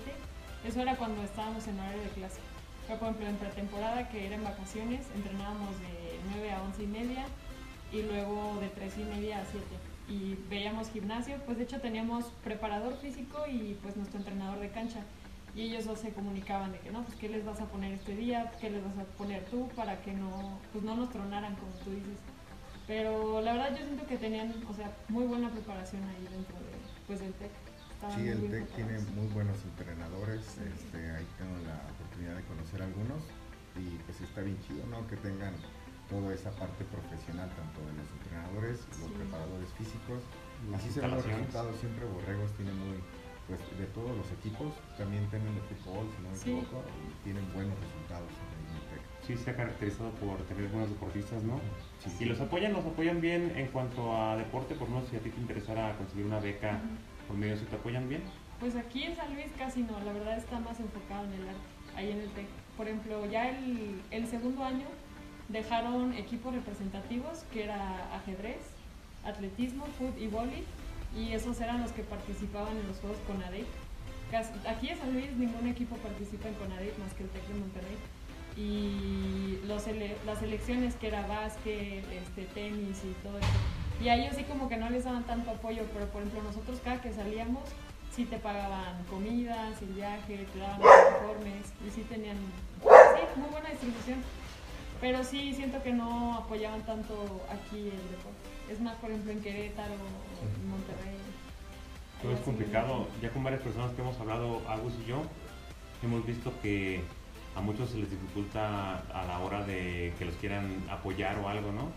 Eso 0.65 0.81
era 0.81 0.95
cuando 0.95 1.21
estábamos 1.23 1.67
en 1.67 1.79
horario 1.79 2.01
de 2.01 2.09
clase. 2.09 2.39
Pero, 2.87 2.99
por 2.99 3.07
ejemplo, 3.09 3.27
en 3.29 3.35
pretemporada, 3.37 4.09
que 4.09 4.25
era 4.25 4.35
en 4.35 4.43
vacaciones, 4.43 5.05
entrenábamos 5.15 5.71
de 5.79 6.19
9 6.33 6.51
a 6.51 6.61
11 6.63 6.83
y 6.83 6.87
media 6.87 7.25
y 7.91 8.03
luego 8.03 8.57
de 8.61 8.69
3 8.69 8.93
y 8.99 9.03
media 9.03 9.39
a 9.41 9.45
7. 9.45 9.65
Y 10.07 10.35
veíamos 10.49 10.89
gimnasio, 10.91 11.37
pues 11.45 11.57
de 11.57 11.63
hecho 11.63 11.81
teníamos 11.81 12.25
preparador 12.43 12.95
físico 12.97 13.39
y 13.51 13.77
pues 13.81 13.97
nuestro 13.97 14.19
entrenador 14.19 14.59
de 14.59 14.69
cancha. 14.69 14.99
Y 15.55 15.61
ellos 15.61 15.85
dos 15.85 15.99
se 15.99 16.11
comunicaban 16.11 16.73
de 16.73 16.79
que 16.79 16.91
no, 16.91 17.03
pues 17.03 17.17
qué 17.17 17.29
les 17.29 17.45
vas 17.45 17.61
a 17.61 17.65
poner 17.65 17.93
este 17.93 18.13
día, 18.15 18.51
qué 18.59 18.69
les 18.69 18.83
vas 18.83 18.97
a 18.97 19.03
poner 19.17 19.45
tú 19.45 19.69
para 19.69 20.01
que 20.01 20.11
no, 20.11 20.59
pues 20.73 20.83
no 20.83 20.95
nos 20.95 21.09
tronaran 21.11 21.55
como 21.55 21.71
tú 21.83 21.91
dices. 21.91 22.19
Pero 22.87 23.41
la 23.41 23.53
verdad 23.53 23.71
yo 23.71 23.85
siento 23.85 24.05
que 24.05 24.17
tenían, 24.17 24.53
o 24.69 24.73
sea, 24.73 24.91
muy 25.07 25.25
buena 25.25 25.49
preparación 25.49 26.03
ahí 26.03 26.27
dentro 26.29 26.55
de, 26.59 26.75
pues, 27.07 27.19
del 27.21 27.33
TEC. 27.33 27.51
Sí, 28.13 28.27
el 28.27 28.51
TEC 28.51 28.67
tiene 28.75 28.99
muy 29.15 29.27
buenos 29.27 29.57
entrenadores, 29.63 30.43
Sí. 30.45 30.61
este, 30.75 31.09
ahí 31.09 31.25
tengo 31.39 31.55
la 31.65 31.79
oportunidad 31.95 32.35
de 32.35 32.43
conocer 32.43 32.83
algunos 32.83 33.23
y 33.79 33.97
pues 34.05 34.21
está 34.21 34.41
bien 34.41 34.59
chido, 34.67 34.85
¿no? 34.87 35.07
Que 35.07 35.15
tengan 35.17 35.53
toda 36.09 36.35
esa 36.35 36.51
parte 36.51 36.83
profesional, 36.85 37.49
tanto 37.55 37.79
de 37.81 37.93
los 37.97 38.07
entrenadores, 38.21 38.85
los 39.01 39.09
Sí. 39.09 39.15
preparadores 39.17 39.69
físicos. 39.79 40.21
Así 40.75 40.91
se 40.91 41.01
ven 41.01 41.11
los 41.11 41.25
resultados, 41.25 41.79
siempre 41.79 42.05
Borregos 42.05 42.51
tiene 42.53 42.73
muy, 42.73 42.99
pues 43.47 43.59
de 43.77 43.86
todos 43.88 44.15
los 44.18 44.31
equipos, 44.31 44.74
también 44.97 45.27
tienen 45.30 45.53
de 45.56 45.62
fútbol, 45.62 46.07
si 46.15 46.24
no 46.24 46.30
me 46.30 46.36
Sí. 46.36 46.50
equivoco, 46.51 46.83
y 46.88 47.24
tienen 47.24 47.45
buenos 47.53 47.75
resultados 47.80 48.30
en 48.31 48.75
el 48.75 48.81
TEC. 48.89 49.01
Sí, 49.27 49.38
se 49.44 49.51
ha 49.51 49.56
caracterizado 49.56 50.09
por 50.12 50.38
tener 50.45 50.68
buenos 50.69 50.89
deportistas, 50.89 51.44
¿no? 51.44 51.59
Sí, 52.03 52.24
Y 52.24 52.25
los 52.25 52.39
apoyan, 52.42 52.74
los 52.74 52.86
apoyan 52.86 53.21
bien 53.21 53.53
en 53.56 53.68
cuanto 53.68 54.15
a 54.15 54.36
deporte, 54.38 54.74
por 54.75 54.89
no 54.89 55.01
sé 55.01 55.09
si 55.12 55.15
a 55.18 55.19
ti 55.19 55.30
te 55.30 55.39
interesara 55.39 55.95
conseguir 55.97 56.25
una 56.25 56.39
beca 56.39 56.81
Ujú. 56.83 57.27
por 57.27 57.38
medio 57.38 57.53
de 57.56 57.62
eso, 57.62 57.69
¿te 57.69 57.75
apoyan 57.75 58.09
bien? 58.09 58.24
Pues 58.59 58.75
aquí 58.75 59.03
en 59.03 59.15
San 59.15 59.33
Luis 59.33 59.48
casi 59.57 59.83
no, 59.83 60.00
la 60.00 60.13
verdad 60.13 60.38
está 60.38 60.59
más 60.59 60.80
enfocado 60.80 61.25
en 61.25 61.33
el 61.33 61.48
arte, 61.50 61.62
ahí 61.95 62.12
en 62.12 62.19
el 62.21 62.30
TEC. 62.30 62.48
Por 62.77 62.88
ejemplo, 62.88 63.25
ya 63.30 63.50
el, 63.50 64.01
el 64.12 64.27
segundo 64.27 64.63
año 64.63 64.86
dejaron 65.50 66.13
equipos 66.13 66.53
representativos 66.53 67.44
que 67.51 67.63
era 67.65 68.15
ajedrez, 68.15 68.57
atletismo, 69.24 69.86
fútbol 69.98 70.13
y 70.19 70.27
vóley, 70.27 70.63
y 71.17 71.33
esos 71.33 71.59
eran 71.62 71.81
los 71.81 71.91
que 71.91 72.03
participaban 72.03 72.77
en 72.77 72.88
los 72.88 72.97
Juegos 73.00 73.17
CONADEIC. 73.27 73.65
Casi- 74.31 74.53
Aquí 74.67 74.89
en 74.89 74.97
San 74.97 75.13
Luis 75.13 75.31
ningún 75.38 75.67
equipo 75.67 75.95
participa 75.97 76.47
en 76.47 76.55
CONADEIC 76.55 76.97
más 77.00 77.13
que 77.13 77.24
el 77.24 77.29
TEC 77.29 77.47
de 77.47 77.53
Monterrey. 77.55 77.97
Y 78.57 79.59
los 79.67 79.83
sele- 79.85 80.15
las 80.25 80.39
selecciones 80.39 80.95
que 80.95 81.07
era 81.07 81.27
básquet, 81.27 82.03
este, 82.12 82.45
tenis 82.53 83.01
y 83.03 83.12
todo 83.21 83.38
eso. 83.38 83.47
Y 84.01 84.07
a 84.09 84.15
ellos 84.15 84.35
sí 84.38 84.43
como 84.43 84.69
que 84.69 84.77
no 84.77 84.89
les 84.89 85.03
daban 85.03 85.24
tanto 85.24 85.51
apoyo, 85.51 85.83
pero 85.93 86.05
por 86.07 86.21
ejemplo 86.21 86.43
nosotros 86.43 86.79
cada 86.83 87.01
que 87.01 87.13
salíamos 87.13 87.63
sí 88.13 88.24
te 88.25 88.38
pagaban 88.38 89.03
comidas, 89.09 89.81
el 89.81 89.89
viaje, 89.89 90.47
te 90.53 90.59
daban 90.59 90.79
uniformes 90.81 91.65
y 91.85 91.91
sí 91.91 92.01
tenían 92.09 92.38
sí, 92.81 93.39
muy 93.39 93.50
buena 93.50 93.69
distribución. 93.69 94.19
Pero 95.01 95.24
sí 95.25 95.53
siento 95.53 95.83
que 95.83 95.91
no 95.91 96.35
apoyaban 96.35 96.81
tanto 96.85 97.13
aquí 97.51 97.77
el 97.79 98.09
deporte. 98.12 98.54
Es 98.69 98.79
más, 98.81 98.95
por 98.95 99.10
ejemplo, 99.10 99.31
en 99.31 99.41
Querétaro 99.41 99.93
o 99.93 100.62
en 100.62 100.69
Monterrey. 100.69 101.17
Todo 102.22 102.34
es 102.34 102.39
complicado. 102.39 103.07
Ya 103.22 103.29
con 103.29 103.43
varias 103.43 103.62
personas 103.62 103.91
que 103.91 104.01
hemos 104.01 104.19
hablado, 104.19 104.62
Agus 104.67 104.93
y 105.03 105.10
yo, 105.10 105.24
hemos 106.01 106.25
visto 106.25 106.51
que 106.62 107.01
a 107.55 107.62
muchos 107.62 107.89
se 107.89 107.98
les 107.98 108.10
dificulta 108.10 109.00
a 109.13 109.25
la 109.25 109.39
hora 109.39 109.63
de 109.65 110.13
que 110.17 110.25
los 110.25 110.36
quieran 110.36 110.84
apoyar 110.89 111.38
o 111.39 111.48
algo, 111.48 111.72
¿no? 111.72 111.89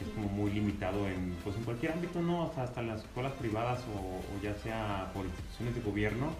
Es 0.00 0.08
como 0.08 0.28
muy 0.28 0.50
limitado 0.50 1.06
en, 1.08 1.36
pues 1.44 1.56
en 1.56 1.64
cualquier 1.64 1.92
ámbito, 1.92 2.20
¿no? 2.20 2.46
O 2.46 2.54
sea, 2.54 2.64
hasta 2.64 2.80
en 2.80 2.88
las 2.88 3.00
escuelas 3.02 3.32
privadas 3.32 3.80
o, 3.94 4.18
o 4.18 4.42
ya 4.42 4.54
sea 4.54 5.10
por 5.12 5.24
instituciones 5.24 5.74
de 5.74 5.80
gobierno, 5.82 6.30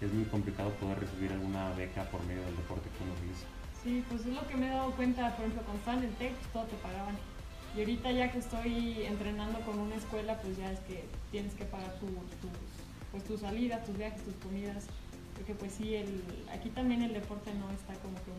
es 0.00 0.12
muy 0.12 0.24
complicado 0.24 0.70
poder 0.70 1.00
recibir 1.00 1.32
alguna 1.32 1.72
beca 1.74 2.04
por 2.04 2.22
medio 2.24 2.42
del 2.42 2.56
deporte 2.56 2.88
como 2.98 3.14
se 3.16 3.24
dice. 3.24 3.46
Sí, 3.82 4.04
pues 4.08 4.22
es 4.22 4.34
lo 4.34 4.46
que 4.46 4.56
me 4.56 4.66
he 4.66 4.70
dado 4.70 4.90
cuenta, 4.92 5.36
por 5.36 5.44
ejemplo, 5.44 5.62
cuando 5.62 5.78
estaba 5.78 5.98
en 5.98 6.04
el 6.04 6.14
TEC, 6.14 6.32
pues 6.34 6.52
todo 6.52 6.64
te 6.64 6.76
pagaban. 6.76 7.16
Y 7.76 7.80
ahorita 7.80 8.10
ya 8.12 8.30
que 8.30 8.38
estoy 8.38 9.02
entrenando 9.02 9.58
con 9.60 9.78
una 9.78 9.96
escuela, 9.96 10.38
pues 10.40 10.56
ya 10.56 10.70
es 10.70 10.78
que 10.80 11.04
tienes 11.30 11.54
que 11.54 11.64
pagar 11.64 11.92
tu- 11.98 12.06
tus, 12.06 12.50
pues 13.10 13.24
tus 13.24 13.40
salidas, 13.40 13.84
tus 13.84 13.96
viajes, 13.96 14.22
tus 14.22 14.34
comidas. 14.36 14.86
Porque 15.34 15.54
pues 15.54 15.72
sí, 15.72 15.94
el, 15.96 16.22
aquí 16.52 16.68
también 16.70 17.02
el 17.02 17.12
deporte 17.12 17.50
no 17.54 17.68
está 17.72 17.94
como 17.94 18.14
que 18.18 18.30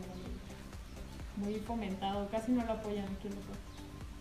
muy, 1.44 1.52
muy 1.52 1.60
fomentado, 1.60 2.28
casi 2.30 2.52
no 2.52 2.64
lo 2.64 2.72
apoyan 2.72 3.04
aquí 3.04 3.28
el 3.28 3.34
deporte. 3.34 3.60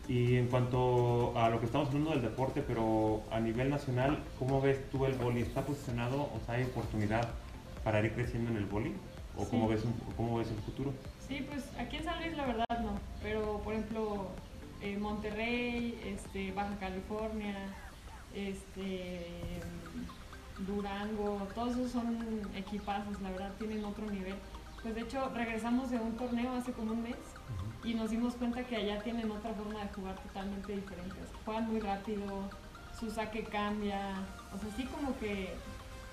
Y 0.08 0.36
en 0.36 0.48
cuanto 0.48 1.34
a 1.40 1.50
lo 1.50 1.60
que 1.60 1.66
estamos 1.66 1.88
hablando 1.88 2.12
del 2.12 2.22
deporte, 2.22 2.62
pero 2.62 3.24
a 3.32 3.40
nivel 3.40 3.70
nacional, 3.70 4.20
¿cómo 4.38 4.60
ves 4.62 4.78
tú 4.92 5.06
el 5.06 5.14
boli? 5.14 5.42
¿Está 5.42 5.66
posicionado 5.66 6.24
o 6.24 6.40
sea, 6.46 6.56
hay 6.56 6.64
oportunidad 6.64 7.28
para 7.84 8.02
ir 8.02 8.12
creciendo 8.14 8.52
en 8.52 8.58
el 8.58 8.66
boli? 8.66 8.94
¿O 9.38 9.44
Sí. 9.44 9.48
cómo, 9.52 9.68
ves 9.70 9.82
cómo 10.18 10.38
ves 10.38 10.50
el 10.50 10.58
futuro? 10.58 10.94
Sí, 11.28 11.44
pues 11.50 11.64
aquí 11.80 11.98
en 11.98 12.04
San 12.04 12.22
Luis 12.22 12.38
la 12.38 12.46
verdad 12.46 12.80
no, 12.84 12.92
pero 13.24 13.60
por 13.64 13.74
ejemplo 13.74 14.28
eh, 14.86 14.98
Monterrey, 14.98 16.00
este, 16.06 16.52
Baja 16.52 16.78
California, 16.80 17.56
este, 18.36 19.26
Durango, 20.60 21.48
todos 21.56 21.72
esos 21.72 21.92
son 21.92 22.42
equipazos, 22.56 23.20
la 23.22 23.32
verdad 23.32 23.52
tienen 23.58 23.84
otro 23.84 24.06
nivel. 24.06 24.36
Pues 24.84 24.94
de 24.94 25.02
hecho 25.02 25.30
regresamos 25.34 25.90
de 25.90 25.98
un 25.98 26.16
torneo 26.16 26.54
hace 26.54 26.72
como 26.72 26.92
un 26.92 27.02
mes 27.02 27.18
y 27.84 27.96
nos 27.96 28.12
dimos 28.12 28.36
cuenta 28.36 28.64
que 28.64 28.76
allá 28.76 29.02
tienen 29.02 29.32
otra 29.32 29.54
forma 29.54 29.82
de 29.82 29.90
jugar 29.92 30.16
totalmente 30.22 30.76
diferente. 30.76 31.16
Juegan 31.44 31.68
muy 31.68 31.80
rápido, 31.80 32.48
su 33.00 33.10
saque 33.10 33.44
cambia, 33.44 34.00
o 34.54 34.60
sea, 34.60 34.70
sí 34.78 34.84
como 34.86 35.18
que 35.18 35.56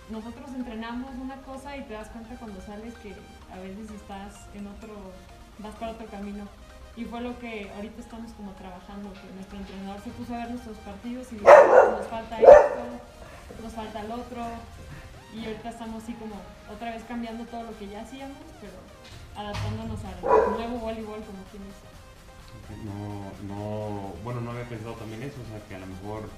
nosotros 0.09 0.51
entrenamos 0.55 1.15
una 1.17 1.37
cosa 1.43 1.77
y 1.77 1.83
te 1.83 1.93
das 1.93 2.09
cuenta 2.09 2.35
cuando 2.37 2.59
sales 2.63 2.95
que 2.95 3.15
a 3.53 3.59
veces 3.59 3.91
estás 3.91 4.49
en 4.55 4.67
otro, 4.67 4.95
vas 5.59 5.75
para 5.75 5.93
otro 5.93 6.07
camino. 6.07 6.49
Y 6.97 7.05
fue 7.05 7.21
lo 7.23 7.39
que 7.39 7.71
ahorita 7.75 8.01
estamos 8.01 8.33
como 8.33 8.53
trabajando, 8.53 9.13
que 9.15 9.33
nuestro 9.35 9.59
entrenador 9.59 10.01
se 10.03 10.11
puso 10.11 10.35
a 10.35 10.39
ver 10.39 10.51
nuestros 10.51 10.77
partidos 10.79 11.33
y 11.33 11.37
dijo, 11.37 11.49
nos 11.49 12.07
falta 12.07 12.37
esto, 12.37 12.85
nos 13.63 13.73
falta 13.73 14.01
el 14.01 14.13
otro. 14.13 14.45
Y 15.35 15.47
ahorita 15.47 15.71
estamos 15.71 16.03
así 16.03 16.13
como 16.15 16.35
otra 16.71 16.91
vez 16.91 17.03
cambiando 17.09 17.45
todo 17.47 17.63
lo 17.63 17.79
que 17.79 17.89
ya 17.89 18.03
hacíamos, 18.03 18.37
pero 18.61 18.75
adaptándonos 19.35 19.99
al 20.05 20.21
nuevo 20.21 20.79
voleibol 20.79 21.21
como 21.25 21.43
quien 21.51 21.65
No, 22.85 23.33
no, 23.49 24.13
bueno, 24.23 24.43
no 24.43 24.51
había 24.51 24.69
pensado 24.69 24.93
también 24.95 25.23
eso, 25.23 25.41
o 25.41 25.49
sea, 25.49 25.67
que 25.67 25.75
a 25.75 25.79
lo 25.79 25.87
mejor 25.87 26.29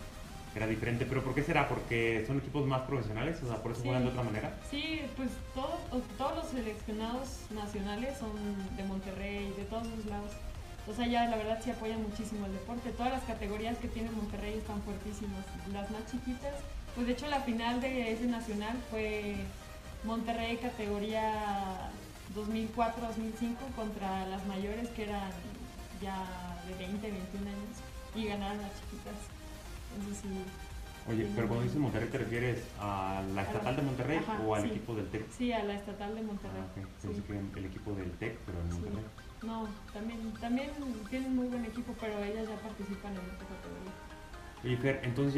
era 0.55 0.69
diferente, 0.69 1.05
pero 1.05 1.25
¿por 1.25 1.35
qué 1.35 1.43
será? 1.43 1.69
¿Porque 1.69 2.23
son 2.27 2.39
equipos 2.39 2.65
más 2.67 2.83
profesionales? 2.83 3.43
O 3.43 3.49
sea, 3.49 3.61
¿por 3.61 3.73
eso 3.73 3.83
juegan 3.83 4.05
de 4.05 4.11
otra 4.11 4.23
manera? 4.23 4.55
Sí, 4.71 5.03
pues 5.17 5.31
todos, 5.53 5.81
todos 6.17 6.37
los 6.37 6.47
seleccionados 6.47 7.41
nacionales 7.51 8.17
son 8.19 8.31
de 8.77 8.85
Monterrey, 8.85 9.53
de 9.57 9.65
todos 9.65 9.87
los 9.89 10.07
lados. 10.07 10.31
O 10.87 10.93
sea, 10.95 11.07
ya 11.07 11.27
la 11.29 11.37
verdad 11.37 11.61
sí 11.65 11.71
apoyan 11.71 12.03
muchísimo 12.03 12.47
el 12.47 12.53
deporte. 12.53 12.91
Todas 12.91 13.13
las 13.13 13.23
categorías 13.25 13.79
que 13.79 13.89
tiene 13.89 14.11
Monterrey 14.11 14.55
están 14.59 14.83
fuertísimas. 14.83 15.45
Las 15.73 15.91
más 15.91 16.05
chiquitas, 16.11 16.55
pues 16.95 17.07
de 17.07 17.15
hecho 17.15 17.27
la 17.29 17.41
final 17.41 17.81
de 17.81 18.13
ese 18.13 18.27
nacional 18.27 18.77
fue 18.91 19.37
Monterrey 20.05 20.59
categoría 20.59 21.91
2004-2005 22.37 23.57
contra 23.75 24.27
las 24.27 24.45
mayores 24.47 24.89
que 24.91 25.05
eran 25.05 25.31
ya 26.03 26.23
de 26.69 26.75
20, 26.75 27.11
21 27.11 27.49
años 27.49 27.77
y 28.15 28.27
ganaron 28.27 28.61
las 28.61 28.73
chiquitas. 28.81 29.15
Oye, 31.07 31.29
pero 31.35 31.49
cuando 31.49 31.65
dices 31.65 31.79
Monterrey, 31.79 32.09
¿te 32.09 32.19
refieres 32.19 32.65
a 32.81 33.23
la 33.35 33.43
estatal 33.43 33.77
de 33.77 33.83
Monterrey 33.83 34.21
o 34.47 34.55
al 34.55 34.65
equipo 34.65 34.95
del 34.95 35.09
TEC? 35.09 35.31
Sí, 35.31 35.53
a 35.53 35.63
la 35.63 35.75
estatal 35.75 36.15
de 36.15 36.23
Monterrey. 36.23 36.63
Ah, 36.63 36.81
Pensé 37.03 37.23
que 37.23 37.59
el 37.59 37.65
equipo 37.67 37.93
del 37.95 38.11
TEC, 38.13 38.39
pero 38.47 38.61
en 38.61 38.69
Monterrey. 38.71 39.05
No, 39.47 39.69
también, 39.93 40.33
también 40.41 40.71
tienen 41.11 41.37
muy 41.37 41.47
buen 41.47 41.65
equipo, 41.65 41.95
pero 42.01 42.19
ellas 42.23 42.49
ya 42.49 42.57
participan 42.57 43.13
en 43.13 43.21
esta 43.21 43.45
categoría. 43.45 43.93
Y 44.65 44.77
Fer, 44.77 45.01
entonces 45.05 45.35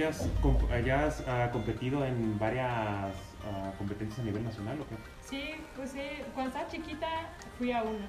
ya 0.85 1.05
has, 1.07 1.25
ah, 1.27 1.51
competido 1.53 2.05
en 2.05 2.39
varias 2.39 3.13
ah, 3.45 3.73
competencias 3.77 4.21
a 4.21 4.23
nivel 4.23 4.45
nacional 4.45 4.81
o 4.81 4.87
qué? 4.87 4.95
Sí, 5.23 5.55
pues 5.75 5.91
sí, 5.91 6.03
cuando 6.35 6.51
estaba 6.51 6.69
chiquita 6.71 7.09
fui 7.59 7.73
a 7.73 7.83
una 7.83 8.07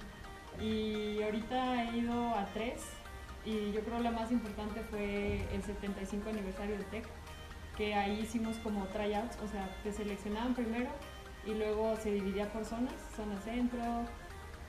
y 0.61 1.21
ahorita 1.23 1.83
he 1.83 1.97
ido 1.97 2.35
a 2.35 2.45
tres 2.53 2.83
y 3.45 3.71
yo 3.71 3.81
creo 3.81 3.99
la 3.99 4.11
más 4.11 4.31
importante 4.31 4.81
fue 4.89 5.47
el 5.53 5.63
75 5.63 6.29
aniversario 6.29 6.75
del 6.75 6.85
TEC, 6.85 7.05
que 7.77 7.95
ahí 7.95 8.19
hicimos 8.19 8.57
como 8.57 8.85
tryouts, 8.87 9.37
o 9.43 9.47
sea, 9.47 9.69
te 9.83 9.93
seleccionaban 9.93 10.53
primero 10.53 10.89
y 11.45 11.53
luego 11.53 11.95
se 11.95 12.11
dividía 12.11 12.51
por 12.51 12.65
zonas, 12.65 12.93
zona 13.15 13.39
centro, 13.41 14.05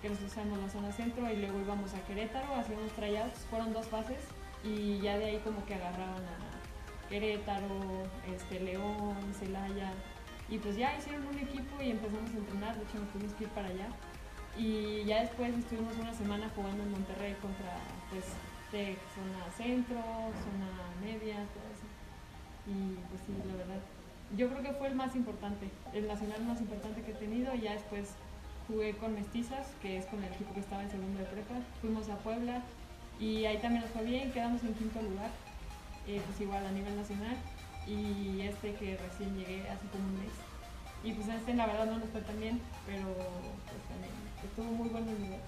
que 0.01 0.09
nosotros 0.09 0.33
usamos 0.33 0.59
la 0.59 0.69
zona 0.69 0.93
centro, 0.93 1.31
y 1.31 1.37
luego 1.37 1.61
íbamos 1.61 1.93
a 1.95 2.01
Querétaro, 2.07 2.55
hacíamos 2.55 2.93
tryouts, 2.93 3.41
fueron 3.51 3.73
dos 3.73 3.87
fases 3.87 4.21
y 4.65 4.99
ya 5.01 5.19
de 5.19 5.27
ahí 5.27 5.39
como 5.39 5.65
que 5.67 5.75
agarraban 5.75 6.23
a 6.23 7.09
Querétaro, 7.09 8.05
este, 8.33 8.61
León, 8.61 9.17
Celaya, 9.39 9.93
y 10.51 10.59
pues 10.59 10.77
ya 10.77 10.97
hicieron 10.97 11.27
un 11.27 11.39
equipo 11.39 11.83
y 11.83 11.91
empezamos 11.91 12.31
a 12.31 12.39
entrenar, 12.39 12.77
de 12.77 12.83
hecho 12.85 12.99
nos 12.99 13.13
tuvimos 13.13 13.35
que 13.35 13.45
ir 13.45 13.51
para 13.51 13.69
allá. 13.69 13.89
Y 14.57 15.05
ya 15.05 15.21
después 15.21 15.55
estuvimos 15.55 15.95
una 15.99 16.13
semana 16.15 16.51
jugando 16.55 16.83
en 16.83 16.91
Monterrey 16.91 17.35
contra 17.41 17.77
pues, 18.11 18.25
zona 18.71 19.51
centro, 19.57 19.97
zona 19.97 20.71
media, 21.01 21.37
todo 21.55 21.69
eso. 21.71 21.87
Y 22.67 22.97
pues 23.09 23.23
sí, 23.27 23.33
la 23.47 23.55
verdad, 23.55 23.81
yo 24.37 24.49
creo 24.49 24.63
que 24.63 24.73
fue 24.73 24.89
el 24.89 24.95
más 24.95 25.15
importante, 25.15 25.71
el 25.93 26.09
nacional 26.09 26.43
más 26.45 26.61
importante 26.61 27.03
que 27.03 27.13
he 27.13 27.15
tenido. 27.15 27.55
Y 27.55 27.61
ya 27.61 27.73
después 27.73 28.15
jugué 28.69 28.95
con 28.97 29.15
Mestizas, 29.15 29.67
que 29.81 29.97
es 29.97 30.07
con 30.07 30.23
el 30.23 30.33
equipo 30.33 30.53
que 30.53 30.61
estaba 30.61 30.83
en 30.83 30.91
segundo 30.91 31.19
de 31.19 31.25
prepa. 31.25 31.55
Fuimos 31.81 32.09
a 32.11 32.17
Puebla 32.19 32.63
y 33.19 33.47
ahí 33.47 33.59
también 33.59 33.83
nos 33.83 33.91
fue 33.91 34.05
bien, 34.05 34.31
quedamos 34.31 34.63
en 34.63 34.75
quinto 34.75 35.01
lugar, 35.03 35.31
eh, 36.07 36.21
pues 36.25 36.41
igual 36.41 36.65
a 36.65 36.71
nivel 36.71 36.95
nacional. 36.95 37.37
Y 37.87 38.43
este 38.43 38.75
que 38.75 38.99
recién 38.99 39.35
llegué 39.35 39.63
hace 39.69 39.87
como 39.89 40.05
un 40.05 40.19
mes. 40.21 40.37
Y 41.03 41.13
pues 41.13 41.29
este 41.29 41.55
la 41.55 41.67
verdad 41.67 41.87
no 41.87 41.99
nos 41.99 42.11
fue 42.11 42.21
tan 42.21 42.39
bien, 42.39 42.61
pero 42.87 43.07
pues 43.09 43.83
también 43.89 44.13
estuvo 44.45 44.71
muy 44.71 44.89
bueno 44.91 45.11
el 45.11 45.23
nivel. 45.23 45.41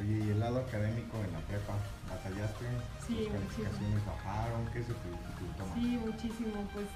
¿y 0.00 0.30
el 0.30 0.40
lado 0.40 0.60
académico 0.60 1.18
en 1.18 1.32
la 1.32 1.40
prepa? 1.40 1.74
¿Batallaste? 2.08 2.64
Sí, 3.06 3.28
¿Las 3.28 3.34
calificaciones 3.34 4.06
bajaron? 4.06 4.64
¿Qué 4.72 4.80
se 4.80 4.94
te 4.94 5.08
dificultó 5.10 5.66
más? 5.66 5.74
Sí, 5.74 6.00
muchísimo. 6.06 6.54
Pues 6.72 6.86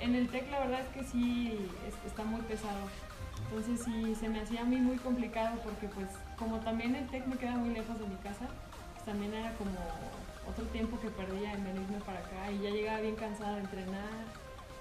en 0.00 0.14
el 0.16 0.28
TEC 0.28 0.50
la 0.50 0.60
verdad 0.60 0.80
es 0.80 0.88
que 0.88 1.04
sí 1.04 1.70
está 2.04 2.24
muy 2.24 2.40
pesado. 2.42 2.88
Entonces 3.44 3.84
sí, 3.84 4.14
se 4.14 4.28
me 4.28 4.40
hacía 4.40 4.62
a 4.62 4.64
mí 4.64 4.76
muy 4.76 4.96
complicado 4.96 5.58
porque 5.62 5.88
pues 5.88 6.08
como 6.38 6.58
también 6.60 6.94
el 6.94 7.06
TEC 7.08 7.26
me 7.26 7.36
queda 7.36 7.52
muy 7.52 7.70
lejos 7.74 7.98
de 7.98 8.06
mi 8.06 8.16
casa, 8.16 8.46
pues 8.92 9.04
también 9.04 9.32
era 9.34 9.52
como 9.54 9.70
otro 10.48 10.64
tiempo 10.66 10.98
que 11.00 11.08
perdía 11.08 11.52
en 11.52 11.64
venirme 11.64 11.98
para 12.06 12.20
acá 12.20 12.50
y 12.50 12.62
ya 12.62 12.70
llegaba 12.70 13.00
bien 13.00 13.16
cansada 13.16 13.54
de 13.54 13.60
entrenar 13.60 14.24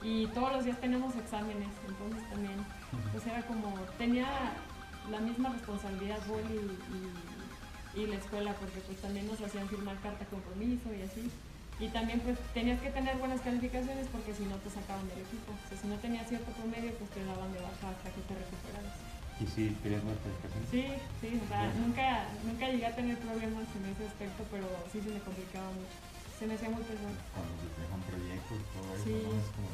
y 0.01 0.27
todos 0.27 0.53
los 0.53 0.65
días 0.65 0.79
tenemos 0.79 1.15
exámenes, 1.15 1.69
entonces 1.87 2.29
también 2.29 2.57
pues 3.11 3.25
era 3.25 3.41
como, 3.43 3.73
tenía 3.97 4.27
la 5.09 5.19
misma 5.19 5.49
responsabilidad 5.49 6.19
y, 6.27 6.53
y 6.53 7.37
y 7.97 8.05
la 8.05 8.15
escuela 8.15 8.53
porque 8.53 8.79
pues 8.81 8.99
también 9.01 9.27
nos 9.27 9.41
hacían 9.41 9.67
firmar 9.67 9.99
carta 10.01 10.25
compromiso 10.25 10.93
y 10.93 11.01
así. 11.01 11.31
Y 11.79 11.89
también 11.89 12.19
pues 12.21 12.37
tenías 12.53 12.81
que 12.81 12.89
tener 12.89 13.17
buenas 13.17 13.41
calificaciones 13.41 14.07
porque 14.11 14.33
si 14.33 14.43
no 14.45 14.55
te 14.57 14.69
sacaban 14.69 15.07
del 15.09 15.21
equipo. 15.21 15.53
O 15.53 15.69
sea, 15.69 15.77
si 15.77 15.87
no 15.87 15.95
tenías 16.01 16.27
cierto 16.27 16.49
promedio 16.57 16.89
pues 16.97 17.09
te 17.11 17.21
daban 17.23 17.53
de 17.53 17.61
baja 17.61 17.93
hasta 17.93 18.09
que 18.09 18.21
te 18.25 18.33
recuperaras. 18.33 18.97
¿Y 19.37 19.45
si 19.45 19.69
tenías 19.85 20.01
buenas 20.01 20.21
calificaciones? 20.25 20.67
Sí, 20.73 20.83
sí, 21.21 21.29
o 21.37 21.45
sea, 21.45 21.69
nunca, 21.77 22.25
nunca 22.41 22.65
llegué 22.73 22.87
a 22.89 22.95
tener 22.97 23.17
problemas 23.21 23.69
en 23.77 23.83
ese 23.93 24.09
aspecto, 24.09 24.41
pero 24.49 24.65
sí 24.89 24.97
se 24.97 25.13
me 25.13 25.21
complicaba 25.21 25.69
mucho. 25.69 25.93
Se 26.41 26.49
me 26.49 26.57
hacía 26.57 26.73
muy 26.73 26.81
pesado. 26.81 27.13
Cuando 27.37 27.53
se 27.61 27.77
dejan 27.85 28.01
proyectos, 28.09 28.57
todo 28.73 28.89
eso, 28.97 29.05
sí. 29.05 29.13
es 29.21 29.49
como 29.53 29.69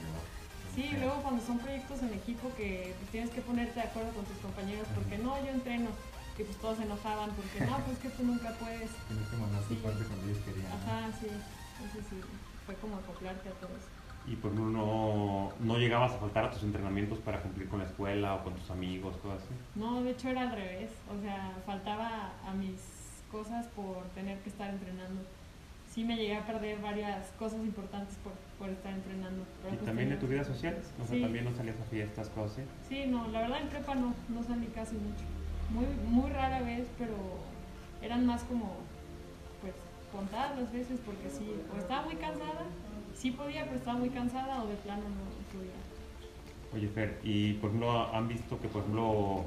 Sí, 0.76 0.90
luego 0.98 1.22
cuando 1.22 1.46
son 1.46 1.60
proyectos 1.60 2.02
en 2.02 2.14
equipo 2.18 2.50
que 2.58 2.96
pues, 2.98 3.12
tienes 3.12 3.30
que 3.30 3.42
ponerte 3.46 3.78
de 3.80 3.86
acuerdo 3.88 4.10
con 4.12 4.26
tus 4.26 4.38
compañeros 4.42 4.88
porque 4.96 5.20
no, 5.20 5.38
yo 5.46 5.52
entreno, 5.54 5.90
que 6.36 6.44
pues 6.44 6.58
todos 6.58 6.78
se 6.82 6.84
enojaban 6.84 7.30
porque 7.38 7.62
no, 7.64 7.78
pues 7.86 8.00
que 8.00 8.10
tú 8.10 8.24
nunca 8.26 8.52
puedes. 8.58 8.90
Tienes 9.08 9.28
que 9.30 9.38
mandar 9.38 9.62
tu 9.64 9.76
parte 9.80 10.04
cuando 10.04 10.24
ellos 10.28 10.42
querían. 10.44 10.72
Ajá, 10.74 11.14
sí. 11.22 11.30
Entonces 11.84 12.06
sí, 12.10 12.16
fue 12.66 12.76
como 12.76 12.98
acoplarte 12.98 13.50
a 13.50 13.54
todos. 13.54 13.82
Y 14.26 14.36
por 14.38 14.54
ejemplo, 14.54 14.72
no, 14.72 15.52
no 15.60 15.78
llegabas 15.78 16.14
a 16.14 16.18
faltar 16.18 16.46
a 16.46 16.52
tus 16.52 16.64
entrenamientos 16.64 17.20
para 17.20 17.42
cumplir 17.42 17.68
con 17.68 17.80
la 17.80 17.86
escuela 17.86 18.36
o 18.36 18.44
con 18.44 18.54
tus 18.54 18.70
amigos, 18.72 19.18
cosas 19.18 19.44
así. 19.44 19.54
No, 19.76 20.02
de 20.02 20.12
hecho 20.12 20.30
era 20.30 20.44
al 20.44 20.52
revés. 20.52 20.92
O 21.12 21.22
sea, 21.22 21.52
faltaba 21.66 22.32
a 22.48 22.54
mis 22.54 22.80
cosas 23.32 23.68
por 23.76 24.04
tener 24.16 24.40
que 24.40 24.50
estar 24.50 24.70
entrenando. 24.70 25.22
Sí 25.92 26.06
me 26.06 26.16
llegué 26.16 26.38
a 26.38 26.46
perder 26.46 26.80
varias 26.80 27.28
cosas 27.38 27.60
importantes 27.60 28.16
por, 28.24 28.32
por 28.58 28.70
estar 28.70 28.94
entrenando. 28.94 29.44
¿Y 29.72 29.86
también 29.86 30.10
de 30.10 30.16
tu 30.16 30.28
vida 30.28 30.44
social? 30.44 30.78
O 31.02 31.06
sea, 31.06 31.20
también 31.20 31.44
no 31.44 31.54
salías 31.54 31.80
a 31.80 31.84
fiestas, 31.84 32.30
cosas 32.30 32.54
así. 32.54 32.62
Sí, 32.88 33.06
no, 33.08 33.28
la 33.28 33.42
verdad 33.42 33.62
en 33.62 33.68
prepa 33.68 33.94
no, 33.94 34.14
no 34.30 34.42
salí 34.42 34.68
casi 34.68 34.96
mucho 34.96 35.24
muy, 35.74 35.86
muy 36.10 36.30
rara 36.30 36.62
vez, 36.62 36.88
pero 36.98 37.16
eran 38.02 38.26
más 38.26 38.44
como, 38.44 38.78
contadas 40.14 40.60
las 40.60 40.72
veces 40.72 41.00
porque 41.06 41.30
sí, 41.30 41.50
o 41.74 41.78
estaba 41.78 42.04
muy 42.04 42.16
cansada, 42.16 42.64
sí 43.16 43.32
podía, 43.32 43.66
pero 43.66 43.76
estaba 43.76 43.98
muy 43.98 44.10
cansada 44.10 44.64
o 44.64 44.68
de 44.68 44.76
plano 44.76 45.04
no 45.04 45.58
podía. 45.58 45.74
Oye, 46.74 46.88
Fer, 46.88 47.20
y 47.24 47.54
por 47.54 47.70
ejemplo, 47.70 48.14
han 48.14 48.28
visto 48.28 48.60
que, 48.60 48.68
por 48.68 48.82
ejemplo, 48.82 49.44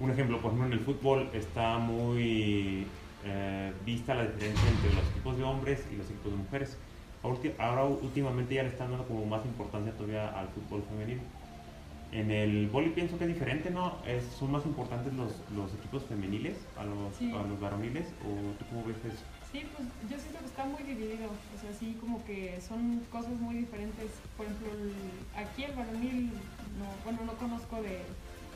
un 0.00 0.10
ejemplo, 0.10 0.38
por 0.38 0.52
ejemplo, 0.52 0.66
en 0.66 0.72
el 0.72 0.80
fútbol 0.80 1.28
está 1.32 1.78
muy 1.78 2.86
eh, 3.24 3.72
vista 3.86 4.14
la 4.14 4.24
diferencia 4.26 4.68
entre 4.70 4.94
los 4.94 5.10
equipos 5.10 5.38
de 5.38 5.44
hombres 5.44 5.86
y 5.92 5.96
los 5.96 6.06
equipos 6.06 6.32
de 6.32 6.38
mujeres. 6.38 6.76
Ahora 7.58 7.84
últimamente 7.84 8.54
ya 8.54 8.62
le 8.64 8.68
están 8.68 8.90
dando 8.90 9.06
como 9.06 9.24
más 9.24 9.44
importancia 9.46 9.92
todavía 9.94 10.28
al 10.38 10.48
fútbol 10.48 10.82
femenino. 10.90 11.22
En 12.12 12.30
el 12.30 12.68
boli 12.68 12.90
pienso 12.90 13.16
que 13.16 13.24
es 13.24 13.32
diferente, 13.32 13.70
¿no? 13.70 13.94
Es, 14.06 14.24
¿Son 14.38 14.52
más 14.52 14.64
importantes 14.66 15.12
los, 15.14 15.32
los 15.56 15.72
equipos 15.72 16.04
femeniles 16.04 16.54
a 16.78 16.84
los, 16.84 17.18
a 17.34 17.48
los 17.48 17.58
varoniles? 17.58 18.06
¿O 18.22 18.52
tú 18.58 18.64
cómo 18.68 18.84
ves 18.84 18.98
eso? 19.06 19.24
Sí, 19.54 19.62
pues 19.70 19.86
yo 20.10 20.18
siento 20.18 20.40
que 20.40 20.46
está 20.46 20.64
muy 20.64 20.82
dividido. 20.82 21.30
O 21.30 21.56
sea, 21.62 21.70
sí, 21.78 21.96
como 22.00 22.18
que 22.24 22.58
son 22.60 23.06
cosas 23.12 23.38
muy 23.38 23.54
diferentes. 23.54 24.10
Por 24.36 24.46
ejemplo, 24.46 24.66
aquí 25.30 25.62
el 25.62 25.78
varonil, 25.78 26.34
no, 26.74 26.90
bueno, 27.04 27.22
no 27.22 27.38
conozco 27.38 27.80
de, 27.80 28.02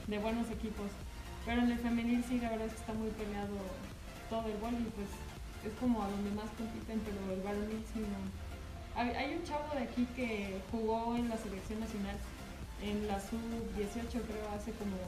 de, 0.08 0.18
buenos 0.18 0.50
equipos. 0.50 0.90
Pero 1.46 1.62
en 1.62 1.70
el 1.70 1.78
femenil 1.78 2.24
sí, 2.26 2.40
la 2.40 2.50
verdad 2.50 2.66
es 2.66 2.72
que 2.74 2.80
está 2.80 2.94
muy 2.94 3.10
peleado 3.10 3.54
todo 4.28 4.50
el 4.50 4.58
boli. 4.58 4.90
Pues 4.98 5.06
es 5.70 5.78
como 5.78 6.02
a 6.02 6.10
donde 6.10 6.34
más 6.34 6.50
compiten, 6.58 6.98
pero 7.06 7.30
el 7.30 7.46
varonil 7.46 7.84
sí 7.94 8.02
no. 8.02 8.18
Hay, 8.98 9.38
un 9.38 9.44
chavo 9.44 9.70
de 9.78 9.86
aquí 9.86 10.02
que 10.16 10.58
jugó 10.72 11.14
en 11.14 11.28
la 11.28 11.38
selección 11.38 11.78
nacional 11.78 12.18
en 12.82 13.06
la 13.06 13.20
sub-18 13.22 14.02
creo 14.26 14.50
hace 14.50 14.72
como 14.72 14.98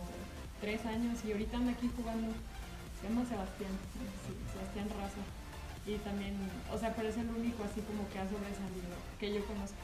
tres 0.61 0.87
años 0.87 1.19
y 1.27 1.33
ahorita 1.33 1.57
anda 1.57 1.73
aquí 1.73 1.91
jugando. 1.97 2.31
Se 3.03 3.09
llama 3.09 3.27
Sebastián, 3.27 3.75
Sebastián 4.55 4.87
Raza. 4.95 5.40
Y 5.91 5.99
también, 5.99 6.37
o 6.73 6.79
sea, 6.79 6.95
pero 6.95 7.09
es 7.09 7.17
el 7.17 7.29
único 7.29 7.65
así 7.65 7.81
como 7.81 8.09
que 8.11 8.19
ha 8.21 8.29
sobresalido 8.29 8.95
que 9.19 9.35
yo 9.35 9.45
conozco. 9.45 9.77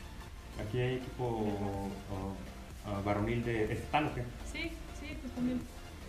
Aquí 0.63 0.79
hay 0.79 0.95
equipo 0.97 1.25
o- 1.25 1.91
o, 2.15 3.03
varonil 3.03 3.45
de 3.45 3.73
estatal, 3.73 4.07
¿o 4.07 4.15
qué? 4.15 4.23
Sí, 4.53 4.71
sí, 5.01 5.19
pues 5.21 5.35
también 5.35 5.61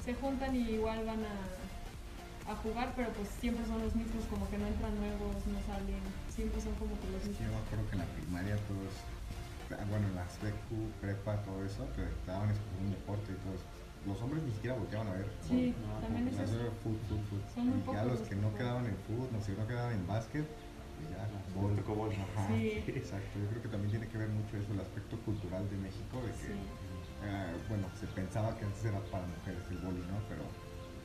se 0.06 0.14
juntan 0.14 0.56
y 0.56 0.70
igual 0.78 1.04
van 1.06 1.26
a, 1.26 2.52
a 2.52 2.56
jugar, 2.58 2.94
pero 2.96 3.10
pues 3.10 3.28
siempre 3.42 3.66
son 3.66 3.82
los 3.82 3.96
mismos, 3.96 4.24
como 4.30 4.48
que 4.52 4.58
no 4.60 4.68
entran 4.68 4.96
nuevos, 5.00 5.34
no 5.48 5.60
salen, 5.66 6.00
siempre 6.30 6.62
son 6.62 6.74
como 6.76 6.94
que 7.02 7.08
los 7.10 7.24
Es 7.26 7.30
que 7.30 7.44
yo 7.44 7.50
mismos. 7.50 7.60
me 7.60 7.66
acuerdo 7.66 7.90
que 7.90 7.94
en 7.94 8.00
la 8.00 8.06
primaria 8.14 8.56
todos, 8.70 8.94
ah, 9.82 9.86
bueno, 9.90 10.08
en 10.08 10.16
las 10.16 10.38
BQ, 10.40 11.02
prepa, 11.02 11.42
todo 11.42 11.66
eso, 11.66 11.88
que 11.96 12.04
estaban 12.04 12.52
escogiendo 12.52 12.84
un 12.86 12.92
deporte 12.92 13.32
y 13.34 13.36
todo 13.42 13.56
eso. 13.56 13.66
Los 14.08 14.22
hombres 14.22 14.42
ni 14.44 14.54
siquiera 14.54 14.76
volteaban 14.78 15.08
a 15.10 15.14
ver. 15.14 15.28
Sí, 15.44 15.76
no, 15.84 16.00
también 16.00 16.28
es 16.30 16.40
eso. 16.40 16.72
fut. 16.82 16.96
Son 17.54 17.68
muy 17.68 17.76
Y 17.76 17.80
ya 17.80 17.86
pocos 17.86 18.04
los 18.08 18.20
los 18.20 18.22
que 18.22 18.30
que 18.30 18.42
no 18.42 18.54
quedaban 18.56 18.86
en 18.86 18.96
fútbol, 19.06 19.28
no 19.34 19.42
sé, 19.42 19.52
no 19.58 19.68
quedaban 19.68 19.94
en 19.94 20.08
básquet, 20.08 20.48
pues 20.48 21.10
ya, 21.12 21.28
bol. 21.60 21.76
tocó 21.76 21.94
bol. 21.96 22.12
Ajá, 22.16 22.48
Sí. 22.48 22.84
exacto. 22.88 23.36
Yo 23.40 23.48
creo 23.52 23.62
que 23.62 23.68
también 23.68 23.92
tiene 23.92 24.08
que 24.08 24.18
ver 24.18 24.30
mucho 24.30 24.56
eso, 24.58 24.72
el 24.72 24.80
aspecto 24.80 25.18
cultural 25.28 25.70
de 25.70 25.78
México, 25.78 26.24
de 26.24 26.32
que, 26.40 26.48
Sí. 26.56 26.60
ah, 27.28 27.52
bueno, 27.68 27.86
se 28.00 28.08
pensaba 28.08 28.56
que 28.58 28.64
antes 28.66 28.86
era 28.86 29.00
para 29.12 29.28
mujeres 29.28 29.64
el 29.72 29.78
boli, 29.84 30.00
¿no? 30.08 30.18
Pero, 30.32 30.44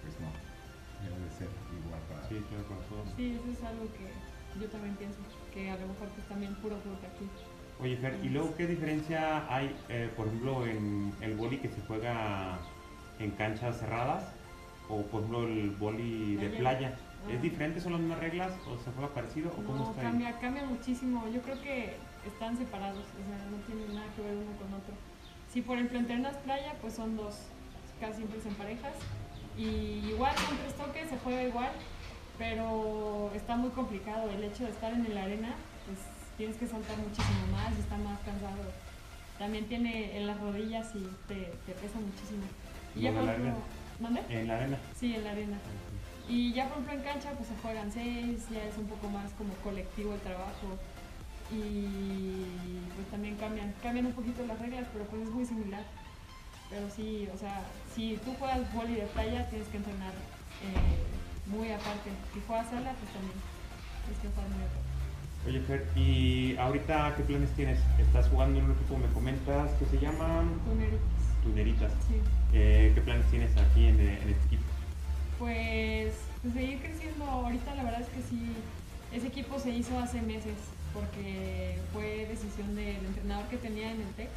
pues 0.06 0.14
no, 0.22 0.30
debe 1.02 1.18
de 1.26 1.30
ser 1.34 1.50
igual 1.74 2.00
para... 2.06 2.22
Sí, 2.30 2.38
claro, 2.48 2.64
con 2.70 2.78
todos. 2.86 3.06
Sí, 3.18 3.34
eso 3.34 3.50
es 3.50 3.62
algo 3.66 3.84
que 3.98 4.06
yo 4.62 4.66
también 4.70 4.94
pienso, 4.94 5.18
que 5.52 5.70
a 5.70 5.76
lo 5.76 5.88
mejor 5.90 6.06
pues 6.14 6.26
también 6.30 6.54
puro 6.62 6.78
fútbol 6.86 7.02
aquí. 7.02 7.26
Oye, 7.82 7.96
Fer, 7.96 8.14
¿y 8.22 8.28
luego 8.28 8.54
qué 8.54 8.66
diferencia 8.68 9.42
hay, 9.52 9.74
eh, 9.88 10.08
por 10.16 10.28
ejemplo, 10.28 10.66
en 10.66 11.12
el 11.20 11.34
boli 11.34 11.58
que 11.58 11.68
se 11.68 11.80
juega 11.88 12.60
en 13.22 13.30
canchas 13.32 13.78
cerradas 13.78 14.24
o, 14.88 15.02
por 15.02 15.20
ejemplo, 15.20 15.46
el 15.46 15.70
boli 15.70 16.36
de 16.36 16.48
Playa. 16.50 16.96
¿Es 17.30 17.40
diferente? 17.40 17.80
¿Son 17.80 17.92
las 17.92 18.00
mismas 18.00 18.18
reglas 18.18 18.50
o 18.66 18.76
se 18.82 18.90
juega 18.90 19.14
parecido 19.14 19.50
o 19.50 19.54
cómo 19.62 19.76
No, 19.76 19.90
está 19.90 20.00
ahí? 20.00 20.06
cambia, 20.08 20.38
cambia 20.40 20.64
muchísimo. 20.64 21.28
Yo 21.32 21.40
creo 21.42 21.60
que 21.62 21.94
están 22.26 22.58
separados, 22.58 22.98
o 22.98 23.22
sea, 23.28 23.46
no 23.50 23.56
tienen 23.66 23.94
nada 23.94 24.06
que 24.16 24.22
ver 24.22 24.34
uno 24.34 24.50
con 24.58 24.74
otro. 24.74 24.94
Si 25.52 25.62
por 25.62 25.76
ejemplo 25.76 25.98
entrenas 26.00 26.36
playa, 26.38 26.74
pues 26.80 26.94
son 26.94 27.16
dos, 27.16 27.46
casi 28.00 28.16
siempre 28.16 28.40
son 28.40 28.54
parejas. 28.54 28.94
Y 29.56 30.02
igual 30.10 30.34
con 30.34 30.56
tres 30.58 30.74
toques 30.74 31.08
se 31.10 31.18
juega 31.18 31.44
igual, 31.44 31.70
pero 32.38 33.30
está 33.34 33.56
muy 33.56 33.70
complicado. 33.70 34.28
El 34.30 34.42
hecho 34.42 34.64
de 34.64 34.70
estar 34.70 34.92
en 34.92 35.14
la 35.14 35.22
arena, 35.22 35.54
pues 35.86 35.98
tienes 36.36 36.56
que 36.56 36.66
saltar 36.66 36.96
muchísimo 36.98 37.46
más 37.52 37.70
y 37.76 37.80
está 37.80 37.98
más 37.98 38.18
cansado. 38.20 38.64
También 39.38 39.66
tiene 39.66 40.16
en 40.16 40.26
las 40.26 40.40
rodillas 40.40 40.90
y 40.96 41.06
te, 41.28 41.52
te 41.66 41.72
pesa 41.74 41.98
muchísimo. 42.00 42.42
Y 42.94 43.00
¿Lo 43.00 43.02
ya 43.02 43.10
de 43.10 43.16
por 43.16 43.24
la 43.26 43.32
arena? 43.32 43.54
En 44.28 44.48
la 44.48 44.54
arena. 44.56 44.78
Sí, 44.98 45.14
en 45.14 45.24
la 45.24 45.30
arena. 45.30 45.58
Y 46.28 46.52
ya 46.52 46.68
por 46.68 46.78
ejemplo 46.78 46.92
en 46.94 47.02
cancha 47.02 47.30
pues 47.32 47.48
se 47.48 47.56
juegan 47.62 47.90
seis, 47.92 48.46
ya 48.50 48.64
es 48.64 48.78
un 48.78 48.86
poco 48.86 49.08
más 49.08 49.30
como 49.32 49.52
colectivo 49.62 50.14
el 50.14 50.20
trabajo. 50.20 50.78
Y 51.50 52.46
pues 52.94 53.08
también 53.10 53.36
cambian, 53.36 53.74
cambian 53.82 54.06
un 54.06 54.12
poquito 54.12 54.46
las 54.46 54.58
reglas, 54.58 54.86
pero 54.92 55.04
pues 55.06 55.22
es 55.22 55.30
muy 55.30 55.44
similar. 55.44 55.84
Pero 56.70 56.88
sí, 56.88 57.28
o 57.34 57.36
sea, 57.36 57.62
si 57.94 58.18
tú 58.24 58.32
juegas 58.38 58.72
boli 58.72 58.94
de 58.94 59.02
playa 59.02 59.46
tienes 59.50 59.68
que 59.68 59.76
entrenar 59.76 60.12
eh, 60.62 61.50
muy 61.50 61.70
aparte. 61.70 62.10
Si 62.32 62.40
juegas 62.46 62.70
sala, 62.70 62.94
pues 62.94 63.12
también 63.12 63.38
tienes 64.04 64.20
que 64.22 64.28
estar 64.28 64.44
muy 64.48 64.62
aparte. 64.64 64.92
Oye, 65.44 65.60
Fer, 65.60 65.86
¿y 65.96 66.56
ahorita 66.56 67.14
qué 67.16 67.24
planes 67.24 67.50
tienes? 67.50 67.80
¿Estás 67.98 68.28
jugando 68.28 68.60
en 68.60 68.66
un 68.66 68.72
equipo, 68.72 68.96
me 68.96 69.08
comentas, 69.08 69.70
que 69.72 69.86
se 69.86 69.98
llama 69.98 70.44
Tuneritas? 71.42 71.92
sí. 72.08 72.20
Eh, 72.54 72.92
¿Qué 72.94 73.00
planes 73.00 73.26
tienes 73.30 73.56
aquí 73.56 73.86
en, 73.86 74.00
en 74.00 74.28
este 74.28 74.46
equipo? 74.46 74.62
Pues, 75.38 76.14
pues 76.42 76.54
seguir 76.54 76.78
creciendo. 76.80 77.24
Ahorita 77.24 77.74
la 77.74 77.84
verdad 77.84 78.02
es 78.02 78.08
que 78.08 78.22
sí, 78.22 78.52
ese 79.12 79.26
equipo 79.26 79.58
se 79.58 79.70
hizo 79.70 79.98
hace 79.98 80.20
meses 80.22 80.54
porque 80.92 81.78
fue 81.92 82.26
decisión 82.26 82.74
del 82.74 83.04
entrenador 83.04 83.46
que 83.46 83.56
tenía 83.56 83.90
en 83.90 84.02
el 84.02 84.08
TEC 84.08 84.28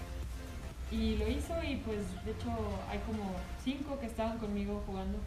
y 0.92 1.18
lo 1.18 1.28
hizo 1.28 1.54
y 1.64 1.78
pues 1.78 2.00
de 2.24 2.32
hecho 2.32 2.50
hay 2.90 3.00
como 3.00 3.32
cinco 3.64 4.00
que 4.00 4.06
estaban 4.06 4.38
conmigo 4.38 4.82
jugando 4.86 5.18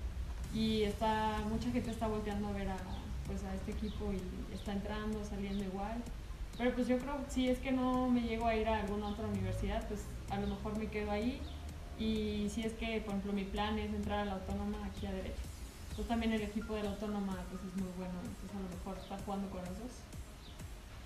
y 0.55 0.85
está 0.85 1.39
mucha 1.49 1.71
gente 1.71 1.91
está 1.91 2.07
volteando 2.07 2.49
a 2.49 2.53
ver 2.53 2.69
a 2.69 2.77
pues 3.27 3.45
a 3.45 3.55
este 3.55 3.73
equipo 3.73 4.11
y 4.13 4.55
está 4.55 4.73
entrando, 4.73 5.23
saliendo 5.23 5.63
igual. 5.63 6.03
Pero 6.57 6.73
pues 6.75 6.89
yo 6.89 6.99
creo 6.99 7.19
si 7.29 7.49
es 7.49 7.59
que 7.59 7.71
no 7.71 8.09
me 8.09 8.23
llego 8.23 8.47
a 8.47 8.57
ir 8.57 8.67
a 8.69 8.81
alguna 8.81 9.09
otra 9.09 9.27
universidad, 9.29 9.87
pues 9.87 10.01
a 10.31 10.41
lo 10.41 10.47
mejor 10.47 10.79
me 10.79 10.87
quedo 10.87 11.11
ahí 11.11 11.41
y 11.99 12.49
si 12.51 12.63
es 12.63 12.73
que 12.75 13.01
por 13.01 13.11
ejemplo 13.11 13.33
mi 13.33 13.45
plan 13.45 13.79
es 13.79 13.93
entrar 13.93 14.21
a 14.21 14.25
la 14.25 14.33
autónoma 14.35 14.79
aquí 14.87 15.07
a 15.07 15.13
derecho. 15.13 15.43
Pues 15.97 16.07
también 16.07 16.33
el 16.33 16.43
equipo 16.43 16.75
de 16.75 16.85
la 16.85 16.91
autónoma 16.91 17.37
pues 17.51 17.63
es 17.65 17.81
muy 17.81 17.91
bueno, 17.97 18.15
entonces 18.21 18.51
a 18.57 18.61
lo 18.61 18.69
mejor 18.69 18.99
estar 18.99 19.25
jugando 19.25 19.51
con 19.51 19.63
esos. 19.63 20.03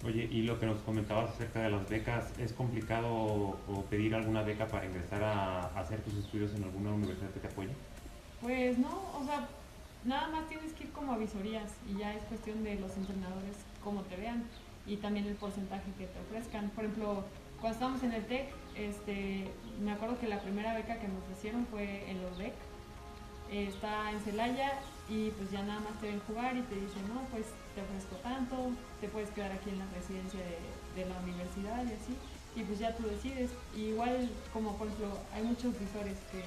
Oye, 0.05 0.29
y 0.31 0.43
lo 0.43 0.59
que 0.59 0.67
nos 0.67 0.81
comentabas 0.81 1.31
acerca 1.31 1.63
de 1.63 1.71
las 1.71 1.89
becas, 1.89 2.37
¿es 2.39 2.53
complicado 2.53 3.09
o 3.09 3.85
pedir 3.89 4.15
alguna 4.15 4.43
beca 4.43 4.67
para 4.67 4.85
ingresar 4.85 5.23
a, 5.23 5.61
a 5.61 5.81
hacer 5.81 6.01
tus 6.01 6.15
estudios 6.15 6.53
en 6.55 6.65
alguna 6.65 6.91
universidad 6.93 7.31
que 7.31 7.41
te 7.41 7.47
apoye? 7.47 7.71
Pues 8.41 8.79
no, 8.79 8.91
o 9.17 9.25
sea, 9.25 9.49
nada 10.05 10.29
más 10.29 10.49
tienes 10.49 10.73
que 10.73 10.85
ir 10.85 10.91
como 10.91 11.13
a 11.13 11.19
visorías 11.19 11.73
y 11.89 11.99
ya 11.99 12.13
es 12.15 12.23
cuestión 12.25 12.65
de 12.65 12.75
los 12.81 12.97
entrenadores 12.97 13.57
cómo 13.83 14.03
te 14.03 14.17
vean 14.17 14.45
y 14.87 14.97
también 14.97 15.27
el 15.27 15.37
porcentaje 15.37 15.91
que 15.97 16.07
te 16.07 16.19
ofrezcan. 16.19 16.71
Por 16.71 16.85
ejemplo, 16.85 17.25
cuando 17.63 17.77
estábamos 17.77 18.03
en 18.03 18.13
el 18.13 18.27
TEC, 18.27 18.49
este, 18.75 19.47
me 19.81 19.93
acuerdo 19.93 20.19
que 20.19 20.27
la 20.27 20.41
primera 20.41 20.75
beca 20.75 20.99
que 20.99 21.07
me 21.07 21.17
ofrecieron 21.19 21.65
fue 21.71 22.11
en 22.11 22.21
los 22.21 22.37
DEC. 22.37 22.53
Eh, 23.53 23.69
está 23.69 24.11
en 24.11 24.19
Celaya 24.21 24.73
y 25.09 25.31
pues 25.31 25.53
ya 25.53 25.63
nada 25.63 25.79
más 25.79 25.95
te 26.01 26.09
ven 26.09 26.21
jugar 26.27 26.57
y 26.57 26.63
te 26.63 26.75
dicen, 26.75 27.07
no, 27.07 27.23
pues 27.31 27.47
te 27.77 27.83
ofrezco 27.83 28.17
tanto, 28.17 28.73
te 29.01 29.07
puedes 29.07 29.31
quedar 29.31 29.53
aquí 29.53 29.71
en 29.71 29.79
la 29.79 29.87
residencia 29.95 30.41
de, 30.41 31.07
la 31.07 31.17
universidad 31.23 31.85
y 31.87 31.95
así. 31.95 32.19
Y 32.57 32.65
pues 32.65 32.81
ya 32.81 32.97
tú 32.97 33.05
decides. 33.07 33.51
Igual, 33.77 34.29
como 34.53 34.77
por 34.77 34.89
ejemplo, 34.89 35.17
hay 35.33 35.45
muchos 35.45 35.79
visores 35.79 36.19
que, 36.33 36.43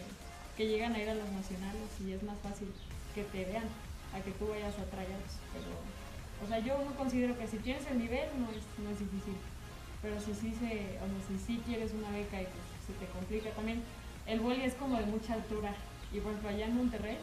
que 0.58 0.68
llegan 0.68 0.96
a 0.96 1.00
ir 1.00 1.10
a 1.10 1.16
los 1.16 1.32
nacionales 1.32 1.90
y 2.06 2.12
es 2.12 2.24
más 2.24 2.38
fácil 2.44 2.68
que 3.16 3.24
te 3.24 3.46
vean 3.46 3.72
a 4.14 4.20
que 4.20 4.32
tú 4.32 4.50
vayas 4.50 4.76
a 4.76 4.84
tryout. 4.92 5.32
Pero, 5.56 5.72
o 6.44 6.46
sea, 6.46 6.60
yo 6.60 6.78
no 6.84 6.94
considero 6.98 7.40
que 7.40 7.48
si 7.48 7.58
tienes 7.60 7.88
el 7.88 8.00
nivel 8.00 8.28
no 8.38 8.52
es, 8.52 8.68
no 8.84 8.90
es 8.90 9.00
difícil. 9.00 9.40
Pero 10.06 10.22
si 10.22 10.36
sí, 10.36 10.54
se, 10.54 11.02
o 11.02 11.08
sea, 11.10 11.20
si 11.28 11.36
sí 11.40 11.62
quieres 11.66 11.92
una 11.92 12.12
beca 12.12 12.40
y 12.40 12.46
pues 12.46 12.62
se 12.86 12.94
te 12.94 13.12
complica 13.12 13.50
también, 13.58 13.82
el 14.28 14.40
boli 14.40 14.62
es 14.62 14.76
como 14.76 15.00
de 15.00 15.06
mucha 15.08 15.34
altura. 15.34 15.74
Y 16.14 16.20
por 16.20 16.30
ejemplo, 16.30 16.50
allá 16.50 16.68
en 16.68 16.78
Monterrey, 16.78 17.18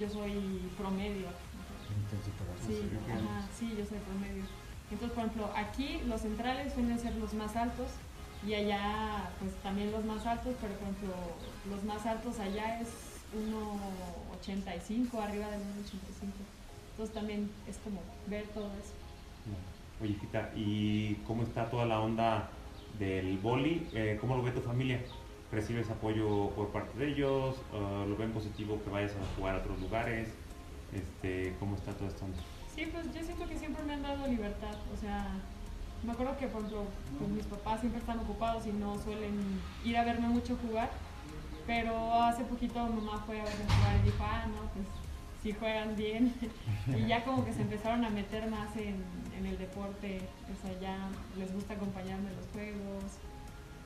yo 0.00 0.10
soy 0.10 0.66
promedio. 0.76 1.30
Entonces, 1.30 2.34
Sí, 2.66 2.90
ajá, 3.06 3.46
sí, 3.56 3.70
yo 3.78 3.86
soy 3.86 3.98
promedio. 4.02 4.42
Entonces, 4.90 5.14
por 5.14 5.24
ejemplo, 5.24 5.50
aquí 5.54 6.02
los 6.08 6.22
centrales 6.22 6.72
suelen 6.72 6.98
ser 6.98 7.14
los 7.14 7.32
más 7.34 7.54
altos 7.54 7.86
y 8.44 8.54
allá 8.54 9.30
pues 9.38 9.54
también 9.62 9.92
los 9.92 10.04
más 10.04 10.26
altos, 10.26 10.56
pero 10.60 10.74
por 10.74 10.88
ejemplo, 10.90 11.14
los 11.70 11.84
más 11.84 12.04
altos 12.04 12.40
allá 12.40 12.80
es 12.80 12.88
1,85, 13.30 15.22
arriba 15.22 15.46
del 15.50 15.60
1,85. 15.60 16.34
Entonces 16.90 17.14
también 17.14 17.48
es 17.68 17.78
como 17.78 18.02
ver 18.26 18.42
todo 18.48 18.66
eso. 18.74 18.98
Oye, 20.00 20.14
Fita, 20.14 20.52
¿y 20.54 21.14
cómo 21.26 21.42
está 21.42 21.68
toda 21.68 21.84
la 21.84 22.00
onda 22.00 22.50
del 23.00 23.36
boli? 23.38 23.88
Eh, 23.92 24.16
¿Cómo 24.20 24.36
lo 24.36 24.44
ve 24.44 24.52
tu 24.52 24.60
familia? 24.60 25.00
¿Recibes 25.50 25.90
apoyo 25.90 26.50
por 26.50 26.68
parte 26.68 26.96
de 26.98 27.08
ellos? 27.08 27.56
Uh, 27.72 28.08
¿Lo 28.08 28.16
ven 28.16 28.30
positivo 28.30 28.80
que 28.84 28.90
vayas 28.90 29.12
a 29.12 29.36
jugar 29.36 29.56
a 29.56 29.58
otros 29.58 29.80
lugares? 29.80 30.28
Este, 30.92 31.52
¿Cómo 31.58 31.74
está 31.74 31.92
todo 31.94 32.06
esto? 32.06 32.26
Sí, 32.72 32.86
pues 32.92 33.12
yo 33.12 33.24
siento 33.24 33.48
que 33.48 33.58
siempre 33.58 33.82
me 33.84 33.94
han 33.94 34.02
dado 34.02 34.28
libertad. 34.28 34.76
O 34.94 34.96
sea, 34.96 35.26
me 36.04 36.12
acuerdo 36.12 36.38
que, 36.38 36.46
por 36.46 36.60
ejemplo, 36.60 36.84
pues, 37.18 37.30
mis 37.30 37.46
papás 37.46 37.80
siempre 37.80 37.98
están 37.98 38.20
ocupados 38.20 38.68
y 38.68 38.70
no 38.70 38.96
suelen 39.00 39.60
ir 39.84 39.96
a 39.96 40.04
verme 40.04 40.28
mucho 40.28 40.56
jugar. 40.64 40.90
Pero 41.66 42.22
hace 42.22 42.44
poquito 42.44 42.78
mamá 42.78 43.24
fue 43.26 43.40
a 43.40 43.44
verme 43.44 43.64
jugar 43.64 43.96
y 44.00 44.04
dijo, 44.04 44.22
ah, 44.22 44.46
no, 44.46 44.60
pues 44.72 44.86
sí 45.42 45.52
juegan 45.58 45.96
bien. 45.96 46.34
y 46.96 47.08
ya 47.08 47.24
como 47.24 47.44
que 47.44 47.52
se 47.52 47.62
empezaron 47.62 48.04
a 48.04 48.10
meter 48.10 48.48
más 48.48 48.76
en, 48.76 49.02
en 49.38 49.46
el 49.46 49.58
deporte. 49.58 50.20
O 50.50 50.56
sea, 50.60 50.74
ya 50.80 51.08
les 51.38 51.52
gusta 51.54 51.74
acompañarme 51.74 52.30
en 52.30 52.36
los 52.36 52.46
juegos. 52.52 53.04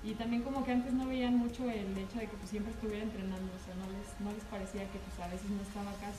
Y 0.03 0.15
también 0.15 0.43
como 0.43 0.65
que 0.65 0.73
antes 0.73 0.93
no 0.93 1.07
veían 1.07 1.37
mucho 1.37 1.71
el 1.71 1.97
hecho 1.97 2.19
de 2.19 2.27
que 2.27 2.37
pues, 2.37 2.51
siempre 2.51 2.73
estuviera 2.73 3.05
entrenando. 3.05 3.53
O 3.55 3.63
sea, 3.63 3.75
no 3.79 3.87
les, 3.95 4.09
no 4.21 4.33
les 4.33 4.45
parecía 4.51 4.83
que 4.91 4.99
pues, 4.99 5.17
a 5.21 5.31
veces 5.31 5.49
no 5.51 5.63
estaba 5.63 5.91
acá. 5.93 6.11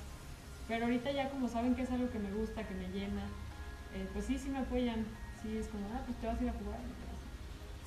Pero 0.67 0.85
ahorita 0.85 1.11
ya 1.11 1.29
como 1.29 1.49
saben 1.49 1.75
que 1.75 1.83
es 1.83 1.91
algo 1.91 2.09
que 2.09 2.19
me 2.19 2.31
gusta, 2.31 2.63
que 2.63 2.75
me 2.75 2.87
llena, 2.87 3.27
eh, 3.93 4.07
pues 4.13 4.25
sí, 4.25 4.39
sí 4.39 4.49
me 4.49 4.59
apoyan. 4.59 5.03
Sí, 5.41 5.57
es 5.57 5.67
como, 5.67 5.83
ah, 5.91 6.01
pues 6.05 6.17
te 6.21 6.27
vas 6.27 6.39
a 6.39 6.43
ir 6.43 6.49
a 6.49 6.53
jugar. 6.53 6.79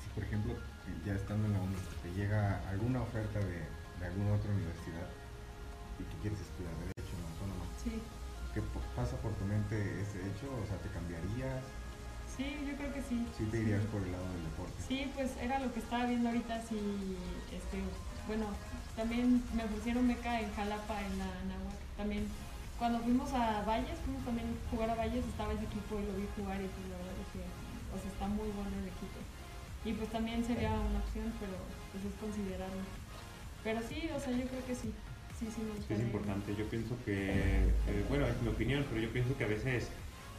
Si 0.03 0.09
por 0.13 0.23
ejemplo, 0.23 0.53
ya 1.03 1.15
estando 1.15 1.47
en 1.47 1.53
la 1.53 1.59
uni, 1.59 1.75
te 2.03 2.13
llega 2.13 2.61
alguna 2.69 3.01
oferta 3.01 3.39
de, 3.39 3.65
de 3.99 4.05
alguna 4.05 4.35
otra 4.35 4.53
universidad 4.53 5.09
y 5.97 6.03
que 6.03 6.17
quieres 6.21 6.39
estudiar 6.39 6.69
Derecho 6.77 7.17
en 7.17 7.25
Autónoma, 7.33 7.65
Sí, 7.81 8.01
¿qué 8.57 8.63
po- 8.73 8.81
pasa 8.95 9.15
por 9.21 9.29
tu 9.37 9.45
mente 9.45 9.77
ese 10.01 10.17
hecho? 10.17 10.49
O 10.49 10.65
sea, 10.65 10.77
¿te 10.81 10.89
cambiarías? 10.89 11.61
Sí, 12.25 12.57
yo 12.65 12.73
creo 12.75 12.91
que 12.91 13.01
sí. 13.03 13.21
Sí 13.37 13.45
te 13.53 13.59
irías 13.61 13.85
por 13.85 14.01
el 14.01 14.11
lado 14.11 14.25
del 14.33 14.43
deporte. 14.49 14.81
Sí, 14.81 15.11
pues 15.13 15.37
era 15.37 15.59
lo 15.59 15.71
que 15.71 15.79
estaba 15.79 16.05
viendo 16.05 16.29
ahorita, 16.29 16.59
sí, 16.65 16.81
este, 17.53 17.77
bueno, 18.25 18.49
también 18.95 19.43
me 19.53 19.63
ofrecieron 19.63 20.07
beca 20.07 20.41
en 20.41 20.49
Jalapa, 20.55 20.97
en 21.05 21.19
la 21.21 21.29
Nahuac, 21.53 21.77
también 21.97 22.25
cuando 22.79 22.99
fuimos 23.01 23.31
a 23.33 23.61
Valles, 23.61 23.97
fuimos 24.05 24.25
también 24.25 24.47
a 24.49 24.69
jugar 24.71 24.89
a 24.89 24.95
Valles, 24.95 25.25
estaba 25.25 25.53
ese 25.53 25.65
equipo 25.69 25.99
y 26.01 26.05
lo 26.09 26.13
vi 26.17 26.25
jugar 26.35 26.57
y 26.57 26.65
pues 26.67 26.85
la 26.89 26.97
verdad 26.97 27.25
que, 27.33 27.41
o 27.93 27.97
sea, 28.01 28.09
está 28.09 28.27
muy 28.27 28.49
bueno 28.57 28.73
el 28.73 28.89
equipo. 28.89 29.17
Y 29.85 29.93
pues 29.93 30.09
también 30.09 30.43
sería 30.43 30.71
una 30.73 30.97
opción, 30.99 31.29
pero 31.39 31.53
pues 31.93 32.05
es 32.05 32.13
considerarlo. 32.21 32.81
Pero 33.63 33.81
sí, 33.81 34.09
o 34.15 34.19
sea, 34.19 34.33
yo 34.33 34.45
creo 34.49 34.65
que 34.65 34.73
sí. 34.75 34.93
Sí, 35.39 35.47
sí, 35.53 35.93
es 35.93 35.99
importante. 35.99 36.55
Yo 36.55 36.65
pienso 36.65 36.95
que, 37.05 37.29
eh, 37.29 38.05
bueno, 38.09 38.25
es 38.25 38.41
mi 38.41 38.49
opinión, 38.49 38.85
pero 38.89 39.01
yo 39.01 39.09
pienso 39.09 39.37
que 39.37 39.43
a 39.43 39.47
veces 39.47 39.87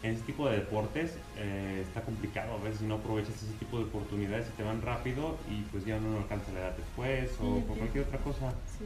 en 0.02 0.14
ese 0.14 0.22
tipo 0.22 0.48
de 0.48 0.56
deportes 0.56 1.14
eh, 1.37 1.84
está 1.87 2.02
complicado. 2.02 2.54
A 2.54 2.62
veces 2.62 2.82
no 2.82 2.96
aprovechas 2.96 3.34
ese 3.37 3.52
tipo 3.58 3.78
de 3.78 3.84
oportunidades 3.84 4.48
y 4.48 4.56
te 4.56 4.62
van 4.62 4.82
rápido 4.82 5.37
y 5.50 5.62
pues 5.70 5.84
ya 5.84 5.96
uno 5.96 6.11
no 6.12 6.18
alcanza 6.18 6.52
la 6.52 6.61
edad 6.61 6.76
después 6.76 7.30
o 7.40 7.61
por 7.61 7.74
sí. 7.74 7.78
cualquier 7.78 8.04
otra 8.04 8.18
cosa. 8.18 8.50
Sí, 8.78 8.84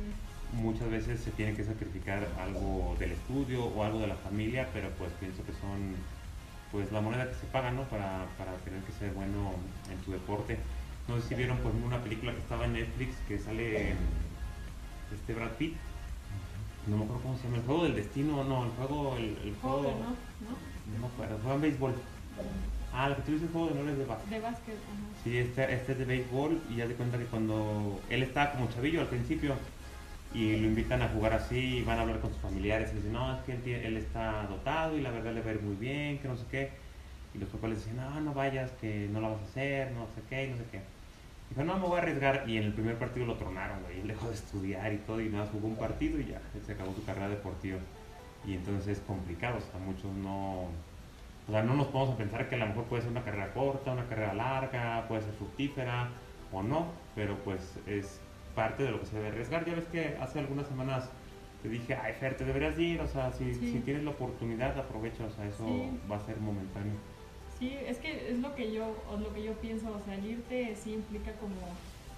Muchas 0.53 0.91
veces 0.91 1.21
se 1.21 1.31
tiene 1.31 1.55
que 1.55 1.65
sacrificar 1.65 2.29
algo 2.39 2.95
del 2.99 3.13
estudio 3.13 3.65
o 3.65 3.85
algo 3.85 4.01
de 4.01 4.07
la 4.07 4.17
familia, 4.17 4.69
pero 4.75 4.91
pues 4.99 5.11
pienso 5.19 5.43
que 5.47 5.53
son 5.53 5.97
pues 6.71 6.93
la 6.93 7.01
moneda 7.01 7.29
que 7.29 7.35
se 7.37 7.47
paga, 7.47 7.71
¿no? 7.71 7.85
Para, 7.85 8.27
para 8.37 8.53
tener 8.65 8.83
que 8.83 8.93
ser 8.93 9.13
bueno 9.13 9.53
en 9.91 9.99
tu 10.05 10.13
deporte. 10.13 10.59
No 11.09 11.19
sé 11.21 11.29
si 11.29 11.35
vieron 11.35 11.59
ejemplo 11.59 11.87
una 11.87 12.03
película 12.03 12.33
que 12.33 12.39
estaba 12.39 12.67
en 12.67 12.75
Netflix 12.75 13.17
que 13.29 13.39
sale 13.39 13.95
este 15.15 15.35
Brad 15.35 15.53
Pitt. 15.53 15.77
No 16.87 16.97
me 16.97 17.05
acuerdo 17.05 17.23
cómo 17.23 17.37
se 17.37 17.45
llama, 17.45 17.57
el 17.59 17.63
juego 17.65 17.85
del 17.85 17.95
destino, 17.95 18.45
no, 18.45 18.65
el 18.65 18.71
juego, 18.73 19.17
el, 19.17 19.39
el 19.45 19.57
juego, 19.61 19.83
¿no? 19.83 20.49
¿no? 20.49 20.57
no 20.93 20.99
me 20.99 21.07
acuerdo, 21.07 21.39
juegan 21.43 21.61
béisbol. 21.61 21.95
Ah, 22.93 23.09
lo 23.09 23.17
que 23.17 23.23
tú 23.23 23.33
dices 23.33 23.47
el 23.47 23.53
juego 23.53 23.69
de 23.69 23.83
no 23.83 23.91
es 23.91 23.99
de 23.99 24.05
básquet. 24.05 24.31
De 24.31 24.41
básquet, 24.41 24.75
ajá. 24.75 25.23
Sí, 25.23 25.39
este, 25.39 25.73
este 25.75 25.93
es 25.93 25.99
de 25.99 26.05
béisbol 26.05 26.61
y 26.69 26.77
ya 26.77 26.87
de 26.87 26.95
cuenta 26.95 27.19
que 27.19 27.25
cuando 27.27 28.01
él 28.11 28.23
estaba 28.23 28.53
como 28.53 28.69
chavillo 28.69 29.01
al 29.01 29.09
principio 29.09 29.55
y 30.35 30.57
lo 30.57 30.67
invitan 30.67 31.03
a 31.03 31.09
jugar 31.09 31.35
así 31.35 31.79
y 31.79 31.83
van 31.85 31.99
a 31.99 32.03
hablar 32.03 32.21
con 32.21 32.31
sus 32.33 32.41
familiares 32.41 32.91
y 32.93 32.97
dicen, 32.97 33.13
no, 33.13 33.33
es 33.37 33.43
que 33.43 33.53
él, 33.53 33.63
tiene- 33.63 33.87
él 33.87 33.97
está 33.97 34.47
dotado 34.49 34.97
y 34.97 35.01
la 35.03 35.11
verdad 35.11 35.33
le 35.35 35.43
va 35.43 35.51
a 35.51 35.55
ir 35.55 35.63
muy 35.63 35.77
bien, 35.77 36.19
que 36.19 36.29
no 36.29 36.37
sé 36.37 36.45
qué. 36.51 36.71
Y 37.35 37.39
los 37.39 37.49
papás 37.49 37.71
le 37.71 37.77
dicen, 37.77 37.97
no, 37.97 38.21
no 38.21 38.35
vayas, 38.35 38.73
que 38.73 39.09
no 39.11 39.21
la 39.21 39.29
vas 39.29 39.41
a 39.41 39.45
hacer, 39.45 39.93
no 39.93 40.07
sé 40.15 40.23
qué, 40.29 40.49
no 40.49 40.57
sé 40.57 40.65
qué. 40.71 40.81
Dijo, 41.53 41.65
no, 41.65 41.75
me 41.79 41.87
voy 41.87 41.99
a 41.99 42.03
arriesgar 42.03 42.49
y 42.49 42.57
en 42.57 42.65
el 42.65 42.73
primer 42.73 42.97
partido 42.97 43.27
lo 43.27 43.35
tronaron, 43.37 43.83
güey, 43.83 44.01
él 44.01 44.09
dejó 44.09 44.27
de 44.29 44.33
estudiar 44.35 44.91
y 44.91 44.97
todo 44.97 45.21
y 45.21 45.29
nada, 45.29 45.45
más 45.45 45.53
jugó 45.53 45.69
un 45.69 45.77
partido 45.77 46.19
y 46.19 46.25
ya, 46.25 46.41
se 46.65 46.73
acabó 46.73 46.95
su 46.95 47.05
carrera 47.05 47.29
deportiva. 47.29 47.79
Y 48.47 48.55
entonces 48.55 48.89
es 48.97 49.01
complicado, 49.05 49.59
o 49.59 49.61
sea, 49.61 49.79
muchos 49.79 50.11
no, 50.15 50.63
o 50.63 51.51
sea, 51.51 51.63
no 51.63 51.75
nos 51.75 51.89
podemos 51.89 52.15
a 52.15 52.17
pensar 52.17 52.49
que 52.49 52.55
a 52.55 52.59
lo 52.59 52.69
mejor 52.69 52.85
puede 52.85 53.03
ser 53.03 53.11
una 53.11 53.23
carrera 53.23 53.53
corta, 53.53 53.93
una 53.93 54.07
carrera 54.09 54.33
larga, 54.33 55.05
puede 55.09 55.21
ser 55.21 55.35
fructífera 55.35 56.09
o 56.53 56.63
no, 56.63 56.87
pero 57.15 57.37
pues 57.45 57.79
es 57.87 58.19
parte 58.55 58.85
de 58.85 58.91
lo 58.93 59.01
que 59.01 59.07
se 59.07 59.17
debe 59.17 59.29
arriesgar. 59.29 59.67
Ya 59.67 59.75
ves 59.75 59.85
que 59.89 60.17
hace 60.23 60.39
algunas 60.39 60.67
semanas 60.67 61.11
te 61.63 61.69
dije, 61.69 61.95
ay 61.97 62.15
Fer, 62.15 62.35
te 62.35 62.47
deberías 62.47 62.79
ir, 62.79 62.99
o 63.03 63.07
sea, 63.07 63.31
si, 63.31 63.53
Sí. 63.55 63.73
si 63.73 63.81
tienes 63.81 64.05
la 64.05 64.13
oportunidad, 64.13 64.79
aprovecha, 64.79 65.25
o 65.27 65.31
sea, 65.31 65.45
eso 65.45 65.67
Sí. 65.67 66.01
va 66.11 66.17
a 66.17 66.21
ser 66.21 66.39
momentáneo. 66.41 66.95
Sí, 67.63 67.79
es 67.87 67.99
que 67.99 68.33
es 68.33 68.41
lo 68.41 68.57
que 68.57 68.73
yo, 68.73 68.93
lo 69.21 69.33
que 69.33 69.45
yo 69.45 69.53
pienso, 69.61 69.87
o 69.87 70.05
sea, 70.05 70.17
el 70.17 70.27
irte 70.27 70.75
sí 70.75 70.95
implica 70.95 71.31
como 71.35 71.55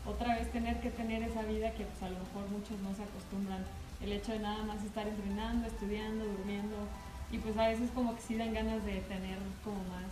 otra 0.06 0.36
vez 0.36 0.50
tener 0.50 0.80
que 0.80 0.88
tener 0.88 1.22
esa 1.22 1.42
vida 1.42 1.70
que 1.72 1.84
pues 1.84 2.02
a 2.02 2.08
lo 2.08 2.18
mejor 2.18 2.48
muchos 2.48 2.80
no 2.80 2.94
se 2.94 3.02
acostumbran. 3.02 3.62
El 4.00 4.12
hecho 4.12 4.32
de 4.32 4.38
nada 4.38 4.64
más 4.64 4.82
estar 4.82 5.06
entrenando, 5.06 5.66
estudiando, 5.66 6.24
durmiendo, 6.24 6.88
y 7.30 7.36
pues 7.36 7.58
a 7.58 7.68
veces 7.68 7.90
como 7.94 8.16
que 8.16 8.22
sí 8.22 8.36
dan 8.36 8.54
ganas 8.54 8.86
de 8.86 9.02
tener 9.02 9.36
como 9.62 9.76
más 9.92 10.08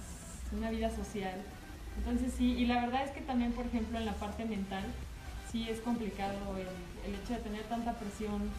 una 0.53 0.69
vida 0.69 0.91
social. 0.91 1.41
Entonces 1.97 2.35
sí, 2.37 2.53
y 2.53 2.67
la 2.67 2.85
verdad 2.85 3.03
es 3.03 3.13
que 3.13 3.23
también, 3.23 3.53
por 3.53 3.65
ejemplo, 3.65 3.99
en 3.99 4.05
la 4.05 4.13
parte 4.13 4.45
mental, 4.45 4.85
sí 5.51 5.67
es 5.67 5.81
complicado 5.81 6.37
el, 6.59 7.09
el 7.09 7.19
hecho 7.19 7.33
de 7.33 7.41
tener 7.41 7.63
tanta 7.73 7.95
presión, 7.95 8.51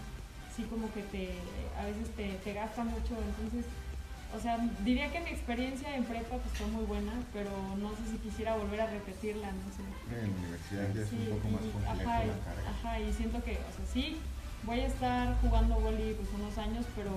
sí 0.55 0.63
como 0.63 0.91
que 0.91 1.03
te, 1.03 1.37
a 1.79 1.85
veces 1.85 2.09
te, 2.15 2.29
te 2.43 2.53
gasta 2.53 2.83
mucho, 2.83 3.13
entonces 3.13 3.63
o 4.33 4.39
sea, 4.39 4.57
diría 4.83 5.11
que 5.11 5.19
mi 5.21 5.29
experiencia 5.29 5.95
en 5.95 6.03
prepa 6.05 6.37
pues 6.37 6.53
fue 6.55 6.67
muy 6.67 6.83
buena, 6.85 7.13
pero 7.33 7.49
no 7.77 7.95
sé 7.95 8.05
si 8.09 8.17
quisiera 8.17 8.55
volver 8.55 8.81
a 8.81 8.87
repetirla, 8.87 9.51
no 9.51 9.71
sé. 9.71 9.83
En 10.09 10.31
la 10.31 10.37
universidad 10.37 10.93
ya 10.93 11.01
es 11.01 11.09
Sí, 11.09 11.17
un 11.29 11.37
poco 11.37 11.49
más 11.49 11.63
y- 11.65 11.71
complejo 11.71 12.09
ajá, 12.09 12.25
y, 12.25 12.27
la 12.27 12.39
carga. 12.39 12.69
ajá, 12.69 12.99
y 12.99 13.13
siento 13.13 13.43
que, 13.43 13.51
o 13.51 13.71
sea, 13.71 13.85
sí, 13.85 14.17
voy 14.63 14.79
a 14.79 14.87
estar 14.87 15.37
jugando 15.41 15.79
vóley 15.79 16.13
pues 16.15 16.29
unos 16.33 16.57
años, 16.57 16.85
pero 16.95 17.11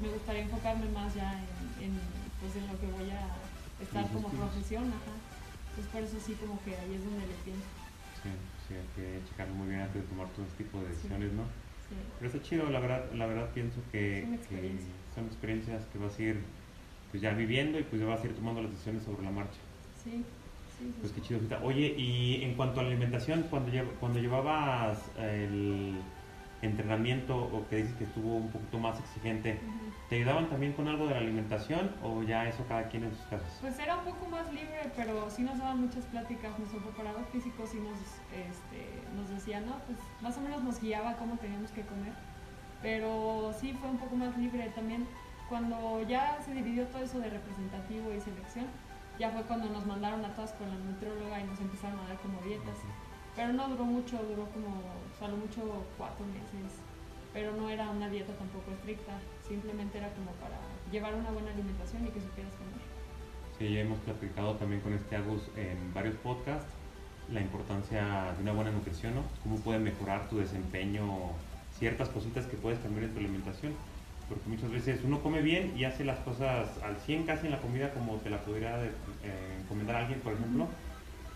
me 0.00 0.08
gustaría 0.08 0.42
enfocarme 0.42 0.88
más 0.88 1.14
ya 1.14 1.32
en, 1.78 1.84
en, 1.84 2.00
pues, 2.40 2.56
en 2.56 2.66
lo 2.66 2.78
que 2.80 2.86
voy 2.86 3.10
a 3.10 3.28
estar 3.80 4.06
como 4.08 4.28
estudios. 4.28 4.48
profesión, 4.50 4.84
ajá. 4.92 5.12
Pues 5.74 5.86
por 5.88 6.02
eso 6.02 6.20
sí 6.20 6.34
como 6.34 6.60
que 6.62 6.76
ahí 6.76 6.94
es 6.94 7.04
donde 7.04 7.26
le 7.26 7.34
pienso. 7.44 7.68
Sí, 8.22 8.28
sí, 8.68 8.74
hay 8.74 8.86
que 8.94 9.20
checarlo 9.28 9.54
muy 9.54 9.68
bien 9.68 9.80
antes 9.80 10.02
de 10.02 10.08
tomar 10.08 10.28
todo 10.32 10.44
este 10.46 10.64
tipo 10.64 10.78
de 10.80 10.86
Sí. 10.88 10.92
decisiones, 10.96 11.32
¿no? 11.32 11.42
Sí. 11.88 11.96
Pero 12.18 12.26
está 12.30 12.40
chido, 12.42 12.70
la 12.70 12.78
verdad, 12.78 13.10
la 13.14 13.26
verdad 13.26 13.50
pienso 13.52 13.80
que, 13.90 14.20
Son 14.22 14.30
que 14.30 14.36
experiencias. 14.36 14.96
son 15.14 15.26
experiencias 15.26 15.86
que 15.86 15.98
vas 15.98 16.18
a 16.18 16.22
ir 16.22 16.44
pues 17.12 17.22
ya 17.22 17.30
viviendo 17.32 17.78
y 17.78 17.84
pues 17.84 18.00
ya 18.02 18.08
vas 18.08 18.20
a 18.22 18.26
ir 18.26 18.34
tomando 18.34 18.62
las 18.62 18.70
decisiones 18.72 19.04
sobre 19.04 19.22
la 19.22 19.30
marcha. 19.30 19.58
Sí, 20.02 20.24
sí. 20.78 20.92
Pues 21.00 21.12
qué 21.12 21.20
chido. 21.20 21.40
Oye, 21.62 21.94
y 21.96 22.42
en 22.42 22.54
cuanto 22.54 22.80
a 22.80 22.82
la 22.82 22.88
alimentación, 22.88 23.44
cuando, 23.50 23.70
llev- 23.70 23.92
cuando 24.00 24.18
llevabas 24.18 24.98
el 25.18 25.94
entrenamiento 26.62 27.36
o 27.36 27.68
que 27.68 27.76
dices 27.76 27.92
que 27.96 28.04
estuvo 28.04 28.36
un 28.36 28.48
poquito 28.50 28.78
más 28.78 28.98
exigente. 29.00 29.60
¿te 30.08 30.16
ayudaban 30.16 30.48
también 30.50 30.72
con 30.74 30.88
algo 30.88 31.06
de 31.06 31.12
la 31.14 31.20
alimentación 31.20 31.90
o 32.02 32.22
ya 32.22 32.46
eso 32.46 32.64
cada 32.68 32.88
quien 32.88 33.04
en 33.04 33.10
sus 33.16 33.24
casas? 33.26 33.58
Pues 33.62 33.78
era 33.78 33.96
un 33.96 34.04
poco 34.04 34.26
más 34.28 34.46
libre, 34.52 34.90
pero 34.94 35.28
sí 35.30 35.42
nos 35.42 35.58
daban 35.58 35.80
muchas 35.80 36.04
pláticas. 36.06 36.56
Nuestro 36.58 36.80
preparador 36.80 37.24
físico 37.32 37.66
sí 37.66 37.78
nos, 37.78 37.98
este, 38.30 38.86
nos 39.16 39.28
decía, 39.30 39.60
no, 39.60 39.76
pues 39.86 39.98
más 40.20 40.36
o 40.36 40.40
menos 40.42 40.62
nos 40.62 40.80
guiaba 40.80 41.14
cómo 41.16 41.36
teníamos 41.38 41.70
que 41.72 41.80
comer. 41.82 42.12
Pero 42.82 43.52
sí 43.58 43.72
fue 43.80 43.88
un 43.90 43.98
poco 43.98 44.16
más 44.16 44.36
libre 44.36 44.70
también. 44.74 45.06
Cuando 45.52 46.00
ya 46.08 46.40
se 46.42 46.54
dividió 46.54 46.86
todo 46.86 47.02
eso 47.02 47.20
de 47.20 47.28
representativo 47.28 48.10
y 48.10 48.18
selección, 48.18 48.64
ya 49.18 49.28
fue 49.28 49.42
cuando 49.42 49.68
nos 49.68 49.84
mandaron 49.84 50.24
a 50.24 50.34
todas 50.34 50.52
con 50.52 50.66
la 50.66 50.76
nutrióloga 50.76 51.40
y 51.40 51.44
nos 51.44 51.60
empezaron 51.60 52.00
a 52.00 52.08
dar 52.08 52.16
como 52.20 52.40
dietas. 52.40 52.78
Pero 53.36 53.52
no 53.52 53.68
duró 53.68 53.84
mucho, 53.84 54.16
duró 54.16 54.48
como, 54.48 54.80
solo 55.18 55.36
mucho 55.36 55.84
cuatro 55.98 56.24
meses. 56.24 56.80
Pero 57.34 57.52
no 57.52 57.68
era 57.68 57.90
una 57.90 58.08
dieta 58.08 58.32
tampoco 58.32 58.70
estricta, 58.70 59.12
simplemente 59.46 59.98
era 59.98 60.08
como 60.14 60.30
para 60.40 60.56
llevar 60.90 61.14
una 61.14 61.30
buena 61.30 61.50
alimentación 61.50 62.06
y 62.06 62.08
que 62.08 62.22
supieras 62.22 62.54
comer. 62.54 62.80
Sí, 63.58 63.74
ya 63.74 63.80
hemos 63.80 63.98
platicado 63.98 64.54
también 64.54 64.80
con 64.80 64.94
este 64.94 65.16
Agus 65.16 65.50
en 65.54 65.92
varios 65.92 66.14
podcasts 66.16 66.72
la 67.28 67.42
importancia 67.42 68.32
de 68.38 68.42
una 68.42 68.52
buena 68.52 68.70
nutrición, 68.70 69.16
¿no? 69.16 69.22
Cómo 69.42 69.56
puede 69.56 69.80
mejorar 69.80 70.30
tu 70.30 70.38
desempeño, 70.38 71.04
ciertas 71.78 72.08
cositas 72.08 72.46
que 72.46 72.56
puedes 72.56 72.78
cambiar 72.78 73.04
en 73.04 73.12
tu 73.12 73.18
alimentación. 73.18 73.74
Porque 74.28 74.48
muchas 74.48 74.70
veces 74.70 75.00
uno 75.04 75.20
come 75.20 75.42
bien 75.42 75.72
y 75.76 75.84
hace 75.84 76.04
las 76.04 76.18
cosas 76.20 76.68
al 76.82 76.96
100 76.98 77.24
casi 77.24 77.46
en 77.46 77.52
la 77.52 77.60
comida 77.60 77.92
como 77.92 78.16
te 78.16 78.30
la 78.30 78.40
pudiera 78.40 78.82
eh, 78.84 78.90
encomendar 79.60 79.96
alguien, 79.96 80.20
por 80.20 80.32
ejemplo. 80.32 80.66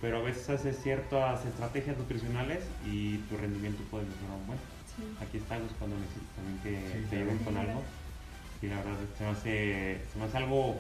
Pero 0.01 0.19
a 0.19 0.23
veces 0.23 0.49
haces 0.51 0.79
ciertas 0.83 1.45
estrategias 1.47 1.97
nutricionales 1.97 2.65
y 2.87 3.19
tu 3.29 3.37
rendimiento 3.37 3.83
puede 3.91 4.05
mejorar 4.05 4.37
un 4.41 4.47
buen. 4.47 4.59
Sí. 4.95 5.03
Aquí 5.23 5.39
está 5.39 5.57
Agus 5.57 5.73
cuando 5.79 5.97
necesites 5.99 6.29
también 6.37 6.59
que 6.63 6.99
Sí, 7.01 7.07
te 7.11 7.17
ayuden 7.17 7.39
con 7.39 7.57
algo. 7.57 7.83
Y 8.63 8.67
la 8.67 8.77
verdad 8.77 8.97
se 9.17 9.25
me 9.25 9.31
hace, 9.31 10.01
se 10.13 10.19
me 10.19 10.25
hace 10.25 10.37
algo 10.39 10.77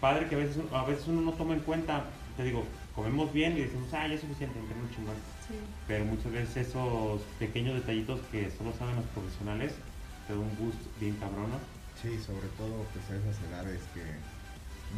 padre 0.00 0.26
que 0.28 0.34
a 0.34 0.38
veces, 0.38 0.58
a 0.72 0.84
veces 0.84 1.06
uno 1.08 1.20
no 1.22 1.32
toma 1.32 1.54
en 1.54 1.60
cuenta. 1.60 2.04
Te 2.36 2.44
digo, 2.44 2.64
comemos 2.94 3.32
bien 3.32 3.56
y 3.56 3.62
decimos, 3.62 3.92
ah, 3.92 4.06
ya 4.08 4.14
es 4.14 4.20
suficiente, 4.20 4.58
entreno 4.58 4.88
chingón. 4.94 5.14
Sí, 5.46 5.54
Pero 5.86 6.04
muchas 6.04 6.32
veces 6.32 6.68
esos 6.68 7.20
pequeños 7.38 7.74
detallitos 7.74 8.20
que 8.30 8.50
solo 8.50 8.72
saben 8.78 8.96
los 8.96 9.04
profesionales 9.06 9.72
te 10.26 10.32
dan 10.32 10.42
un 10.42 10.54
boost 10.58 10.82
bien 11.00 11.16
cabrón. 11.16 11.50
Sí, 12.00 12.18
sobre 12.18 12.48
todo 12.58 12.82
pues 12.90 13.04
a 13.10 13.16
esas 13.20 13.38
edades 13.46 13.80
que 13.94 14.02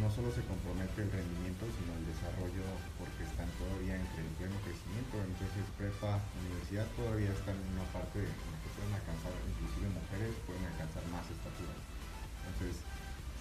no 0.01 0.11
solo 0.11 0.27
se 0.31 0.43
compromete 0.43 1.07
el 1.07 1.11
rendimiento, 1.11 1.63
sino 1.71 1.95
el 1.95 2.05
desarrollo 2.09 2.65
porque 2.99 3.23
están 3.23 3.47
todavía 3.55 3.95
entre 3.95 4.21
el 4.25 4.31
pleno 4.35 4.57
crecimiento. 4.65 5.15
Entonces 5.21 5.63
prepa, 5.79 6.19
universidad 6.43 6.87
todavía 6.99 7.31
están 7.31 7.55
en 7.55 7.69
una 7.77 7.87
parte 7.95 8.19
en 8.19 8.47
la 8.51 8.57
que 8.59 8.69
pueden 8.75 8.93
alcanzar, 8.95 9.31
inclusive 9.47 9.87
mujeres 9.91 10.33
pueden 10.43 10.65
alcanzar 10.65 11.03
más 11.13 11.25
estatura. 11.29 11.75
Entonces 11.75 12.81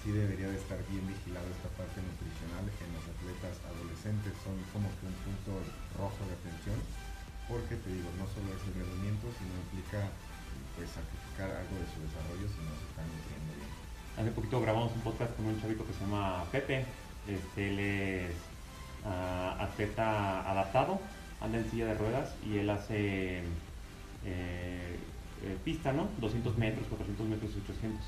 sí 0.05 0.13
debería 0.13 0.53
de 0.53 0.59
estar 0.61 0.79
bien 0.93 1.05
vigilado 1.09 1.49
esta 1.49 1.71
parte 1.75 1.99
nutricional 2.05 2.65
en 2.69 2.89
los 2.93 3.05
atletas 3.09 3.55
adolescentes. 3.65 4.33
Son 4.45 4.55
como 4.71 4.87
que 5.01 5.09
un 5.09 5.17
punto 5.25 5.53
rojo 5.99 6.21
de 6.29 6.35
atención 6.39 6.79
porque 7.49 7.77
te 7.77 7.91
digo, 7.93 8.09
no 8.17 8.25
solo 8.33 8.49
es 8.57 8.63
el 8.69 8.75
rendimiento, 8.85 9.29
sino 9.37 9.53
implica 9.69 10.09
pues 10.77 10.91
sacrificar 10.91 11.51
algo 11.51 11.75
de 11.79 11.87
su 11.91 11.99
desarrollo 12.03 12.47
si 12.49 12.61
no 12.63 12.73
se 12.75 12.85
están 12.91 13.07
nutriendo 13.07 13.51
bien. 13.55 13.71
Hace 14.19 14.31
poquito 14.31 14.61
grabamos 14.61 14.93
un 14.95 15.01
podcast 15.03 15.35
con 15.37 15.47
un 15.47 15.61
chavito 15.61 15.87
que 15.87 15.93
se 15.93 16.01
llama 16.01 16.45
Pepe. 16.51 16.85
Este, 17.29 17.71
él 17.71 17.79
es 17.79 18.37
ah, 19.05 19.57
atleta 19.61 20.51
adaptado, 20.51 21.01
anda 21.41 21.59
en 21.59 21.71
silla 21.71 21.87
de 21.87 21.95
ruedas 21.95 22.35
y 22.45 22.59
él 22.59 22.69
hace 22.71 23.39
eh, 24.25 24.99
eh, 25.43 25.59
pista, 25.65 25.93
¿no? 25.93 26.09
200 26.19 26.57
metros, 26.59 26.87
400 26.89 27.29
metros 27.29 27.51
y 27.55 27.61
800. 27.61 28.01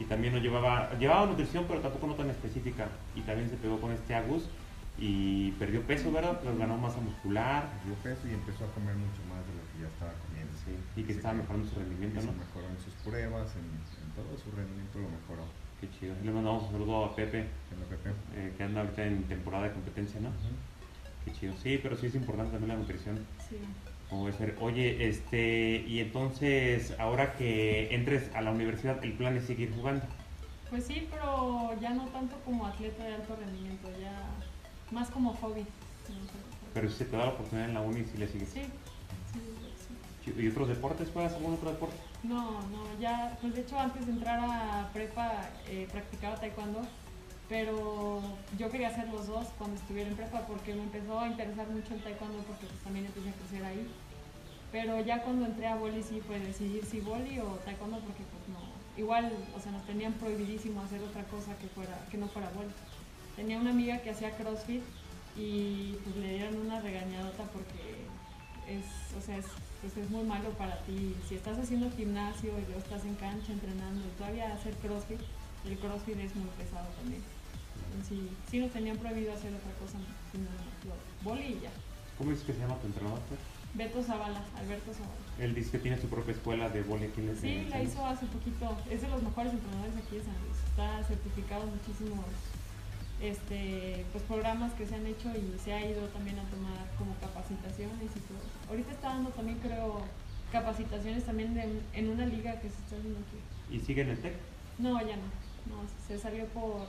Y 0.00 0.04
también 0.04 0.34
nos 0.34 0.42
llevaba, 0.42 0.90
llevaba 0.98 1.26
nutrición, 1.26 1.64
pero 1.68 1.80
tampoco 1.80 2.06
no 2.06 2.14
tan 2.14 2.30
específica. 2.30 2.88
Y 3.14 3.20
también 3.22 3.48
se 3.48 3.56
pegó 3.56 3.80
con 3.80 3.92
este 3.92 4.14
Agus 4.14 4.44
y 4.98 5.52
perdió 5.52 5.82
peso, 5.82 6.10
¿verdad? 6.10 6.40
Pero 6.42 6.56
ganó 6.56 6.76
masa 6.76 7.00
muscular. 7.00 7.68
Perdió 7.78 7.94
peso 8.02 8.28
y 8.28 8.34
empezó 8.34 8.64
a 8.64 8.72
comer 8.74 8.94
mucho 8.94 9.22
más 9.28 9.38
de 9.46 9.52
que 9.54 9.63
ya 9.84 9.92
estaba 9.92 10.12
comiendo. 10.26 10.52
Sí, 10.64 10.72
y 10.96 11.04
que 11.04 11.12
estaba 11.12 11.34
mejorando 11.34 11.68
su 11.68 11.76
rendimiento, 11.76 12.20
¿no? 12.22 12.32
mejoró 12.32 12.66
en 12.68 12.80
sus 12.80 12.94
pruebas, 13.04 13.52
en, 13.56 13.68
en, 13.68 14.08
todo 14.16 14.32
su 14.38 14.50
rendimiento 14.56 14.98
lo 14.98 15.08
mejoró. 15.08 15.44
Qué 15.80 15.88
chido. 15.98 16.14
Le 16.24 16.30
mandamos 16.30 16.64
un 16.64 16.72
saludo 16.72 17.04
a 17.04 17.16
Pepe, 17.16 17.44
Pepe. 17.90 18.10
Eh, 18.34 18.54
que 18.56 18.62
anda 18.62 18.80
ahorita 18.80 19.04
en 19.04 19.24
temporada 19.24 19.64
de 19.64 19.72
competencia, 19.72 20.20
¿no? 20.20 20.30
Qué 21.24 21.32
chido. 21.32 21.54
Sí, 21.62 21.78
pero 21.82 21.96
sí 21.96 22.06
es 22.06 22.14
importante 22.14 22.52
también 22.52 22.70
la 22.70 22.80
nutrición. 22.80 23.18
Sí. 23.48 23.56
Como 24.08 24.30
ser. 24.32 24.56
Oye, 24.60 25.08
este, 25.08 25.84
y 25.86 26.00
entonces, 26.00 26.94
ahora 26.98 27.34
que 27.34 27.94
entres 27.94 28.30
a 28.34 28.40
la 28.40 28.52
universidad, 28.52 29.02
¿el 29.04 29.12
plan 29.12 29.36
es 29.36 29.44
seguir 29.44 29.74
jugando? 29.74 30.06
Pues 30.70 30.84
sí, 30.84 31.08
pero 31.10 31.78
ya 31.80 31.90
no 31.90 32.06
tanto 32.06 32.36
como 32.44 32.66
atleta 32.66 33.04
de 33.04 33.14
alto 33.14 33.36
rendimiento, 33.36 33.88
ya 34.00 34.12
más 34.90 35.10
como 35.10 35.34
hobby. 35.34 35.66
Pero 36.72 36.88
si 36.88 36.96
se 36.96 37.04
te 37.04 37.16
da 37.16 37.26
la 37.26 37.32
oportunidad 37.32 37.68
en 37.68 37.74
la 37.74 37.80
uni, 37.80 38.04
si 38.04 38.18
le 38.18 38.26
sigues. 38.26 38.48
Sí, 38.48 38.62
¿Y 40.26 40.48
otros 40.48 40.68
deportes? 40.68 41.10
¿Juegas 41.12 41.34
algún 41.34 41.54
otro 41.54 41.70
deporte? 41.70 41.96
No, 42.22 42.52
no, 42.52 42.98
ya, 42.98 43.36
pues 43.40 43.54
de 43.54 43.60
hecho 43.60 43.78
antes 43.78 44.06
de 44.06 44.12
entrar 44.12 44.40
a 44.40 44.90
prepa 44.92 45.50
eh, 45.68 45.86
practicaba 45.92 46.36
taekwondo, 46.36 46.80
pero 47.48 48.22
yo 48.58 48.70
quería 48.70 48.88
hacer 48.88 49.08
los 49.08 49.26
dos 49.26 49.46
cuando 49.58 49.76
estuviera 49.76 50.08
en 50.08 50.16
prepa 50.16 50.46
porque 50.46 50.74
me 50.74 50.84
empezó 50.84 51.20
a 51.20 51.28
interesar 51.28 51.68
mucho 51.68 51.94
el 51.94 52.02
taekwondo 52.02 52.38
porque 52.44 52.66
pues, 52.66 52.80
también 52.80 53.04
empecé 53.06 53.28
a 53.28 53.32
crecer 53.32 53.64
ahí. 53.64 53.86
Pero 54.72 55.00
ya 55.02 55.22
cuando 55.22 55.44
entré 55.44 55.66
a 55.66 55.76
boli 55.76 56.02
sí 56.02 56.20
fue 56.26 56.40
decidir 56.40 56.84
si 56.86 57.00
boli 57.00 57.38
o 57.40 57.46
taekwondo 57.66 57.98
porque 57.98 58.22
pues 58.22 58.48
no, 58.48 58.60
igual, 58.96 59.30
o 59.54 59.60
sea, 59.60 59.72
nos 59.72 59.84
tenían 59.84 60.14
prohibidísimo 60.14 60.80
hacer 60.80 61.02
otra 61.02 61.24
cosa 61.24 61.56
que 61.58 61.68
fuera, 61.68 61.98
que 62.10 62.16
no 62.16 62.28
fuera 62.28 62.50
boli. 62.56 62.70
Tenía 63.36 63.58
una 63.58 63.70
amiga 63.70 63.98
que 63.98 64.10
hacía 64.10 64.30
CrossFit 64.36 64.82
y 65.36 65.98
pues 66.02 66.16
le 66.16 66.34
dieron 66.34 66.56
una 66.56 66.80
regañadota 66.80 67.44
porque 67.52 68.06
es, 68.68 68.86
o 69.16 69.20
sea, 69.20 69.36
es, 69.36 69.46
pues 69.84 69.98
es 69.98 70.10
muy 70.10 70.24
malo 70.24 70.48
para 70.56 70.78
ti. 70.84 71.14
Si 71.28 71.34
estás 71.34 71.58
haciendo 71.58 71.90
gimnasio 71.90 72.50
y 72.58 72.64
luego 72.64 72.80
estás 72.80 73.04
en 73.04 73.14
cancha 73.16 73.52
entrenando 73.52 74.00
y 74.00 74.16
todavía 74.16 74.54
hacer 74.54 74.72
CrossFit, 74.80 75.20
el 75.66 75.76
CrossFit 75.76 76.18
es 76.20 76.34
muy 76.36 76.48
pesado 76.56 76.88
también. 76.96 77.20
Sí, 78.08 78.30
sí 78.50 78.58
nos 78.58 78.70
tenían 78.72 78.96
prohibido 78.96 79.32
hacer 79.32 79.52
otra 79.52 79.72
cosa, 79.78 79.98
sino 80.32 80.48
boli 81.22 81.58
y 81.58 81.60
ya. 81.62 81.70
¿Cómo 82.16 82.30
dices 82.30 82.46
que 82.46 82.54
se 82.54 82.60
llama 82.60 82.76
tu 82.78 82.86
entrenador? 82.86 83.20
Pues? 83.28 83.40
Beto 83.74 84.02
Zavala, 84.02 84.42
Alberto 84.56 84.92
Zavala. 84.92 85.20
Él 85.38 85.54
dice 85.54 85.72
que 85.72 85.78
tiene 85.78 86.00
su 86.00 86.08
propia 86.08 86.32
escuela 86.32 86.68
de 86.70 86.82
boli 86.82 87.06
aquí 87.06 87.20
en 87.20 87.36
Sí, 87.36 87.66
la 87.68 87.82
hizo 87.82 88.04
hace 88.06 88.24
poquito. 88.26 88.76
Es 88.90 89.02
de 89.02 89.08
los 89.08 89.22
mejores 89.22 89.52
entrenadores 89.52 89.96
aquí 89.96 90.16
de 90.16 90.24
San 90.24 90.34
Luis. 90.40 90.56
Está 90.70 91.04
certificado 91.04 91.66
muchísimos 91.66 92.24
este, 93.20 94.04
pues, 94.12 94.24
programas 94.24 94.72
que 94.74 94.86
se 94.86 94.94
han 94.94 95.06
hecho 95.06 95.30
y 95.30 95.58
se 95.58 95.72
ha 95.72 95.84
ido 95.84 96.06
también 96.08 96.38
a 96.38 96.44
tomar 96.44 96.86
como 96.98 97.14
capacitaciones 97.16 98.10
y 98.14 98.20
todo. 98.20 98.38
Ahorita 98.68 98.92
está 98.92 99.08
dando 99.08 99.30
también, 99.30 99.58
creo, 99.58 100.02
capacitaciones 100.52 101.24
también 101.24 101.82
en 101.92 102.08
una 102.08 102.26
liga 102.26 102.60
que 102.60 102.68
se 102.68 102.76
está 102.76 102.96
haciendo 102.96 103.20
aquí. 103.20 103.76
¿Y 103.76 103.80
sigue 103.80 104.02
en 104.02 104.10
el 104.10 104.18
TEC? 104.18 104.34
No, 104.78 105.00
ya 105.00 105.16
no. 105.16 105.44
No, 105.66 105.80
se 106.06 106.18
salió 106.18 106.44
por, 106.46 106.86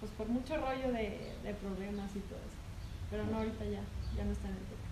pues, 0.00 0.12
por 0.12 0.28
mucho 0.28 0.56
rollo 0.56 0.92
de, 0.92 1.32
de 1.42 1.54
problemas 1.54 2.10
y 2.14 2.20
todo 2.20 2.38
eso. 2.38 2.56
Pero 3.10 3.24
no, 3.24 3.38
ahorita 3.38 3.64
ya, 3.64 3.80
ya 4.16 4.24
no 4.24 4.32
está 4.32 4.48
en 4.48 4.54
el 4.54 4.60
TEC. 4.60 4.86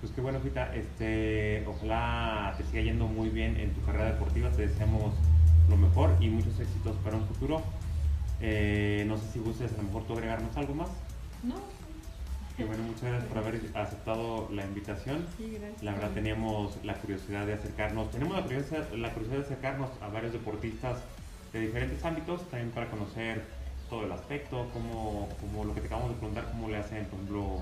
Pues 0.00 0.12
qué 0.12 0.20
bueno, 0.20 0.40
Fita. 0.40 0.74
Este, 0.74 1.64
ojalá 1.64 2.54
te 2.58 2.64
siga 2.64 2.82
yendo 2.82 3.06
muy 3.06 3.28
bien 3.28 3.56
en 3.56 3.72
tu 3.72 3.80
carrera 3.82 4.06
deportiva. 4.06 4.50
Te 4.50 4.66
deseamos 4.66 5.14
lo 5.68 5.76
mejor 5.76 6.16
y 6.18 6.28
muchos 6.28 6.58
éxitos 6.58 6.96
para 7.04 7.16
un 7.16 7.26
futuro. 7.28 7.62
Eh, 8.42 9.04
no 9.06 9.16
sé 9.16 9.24
si 9.32 9.38
gustes 9.38 9.72
a 9.72 9.76
lo 9.76 9.84
mejor 9.84 10.04
tú 10.04 10.14
agregarnos 10.14 10.56
algo 10.56 10.74
más. 10.74 10.88
No. 11.44 11.54
Qué 12.56 12.64
bueno, 12.64 12.82
muchas 12.82 13.04
gracias 13.04 13.24
por 13.24 13.38
haber 13.38 13.60
aceptado 13.74 14.48
la 14.52 14.64
invitación. 14.64 15.24
Sí, 15.38 15.56
gracias. 15.58 15.82
La 15.82 15.92
verdad 15.92 16.10
teníamos 16.10 16.76
la 16.84 16.94
curiosidad 16.94 17.46
de 17.46 17.54
acercarnos, 17.54 18.10
tenemos 18.10 18.36
la 18.36 18.42
curiosidad, 18.42 18.92
la 18.92 19.10
curiosidad 19.12 19.38
de 19.38 19.44
acercarnos 19.44 19.90
a 20.02 20.08
varios 20.08 20.32
deportistas 20.32 20.98
de 21.52 21.60
diferentes 21.60 22.04
ámbitos, 22.04 22.48
también 22.50 22.70
para 22.72 22.90
conocer 22.90 23.42
todo 23.88 24.04
el 24.04 24.12
aspecto, 24.12 24.68
como, 24.72 25.28
como 25.40 25.64
lo 25.64 25.74
que 25.74 25.80
te 25.80 25.86
acabamos 25.86 26.10
de 26.10 26.16
preguntar, 26.16 26.44
cómo 26.50 26.68
le 26.68 26.78
hacen, 26.78 27.04
por 27.06 27.14
ejemplo, 27.14 27.58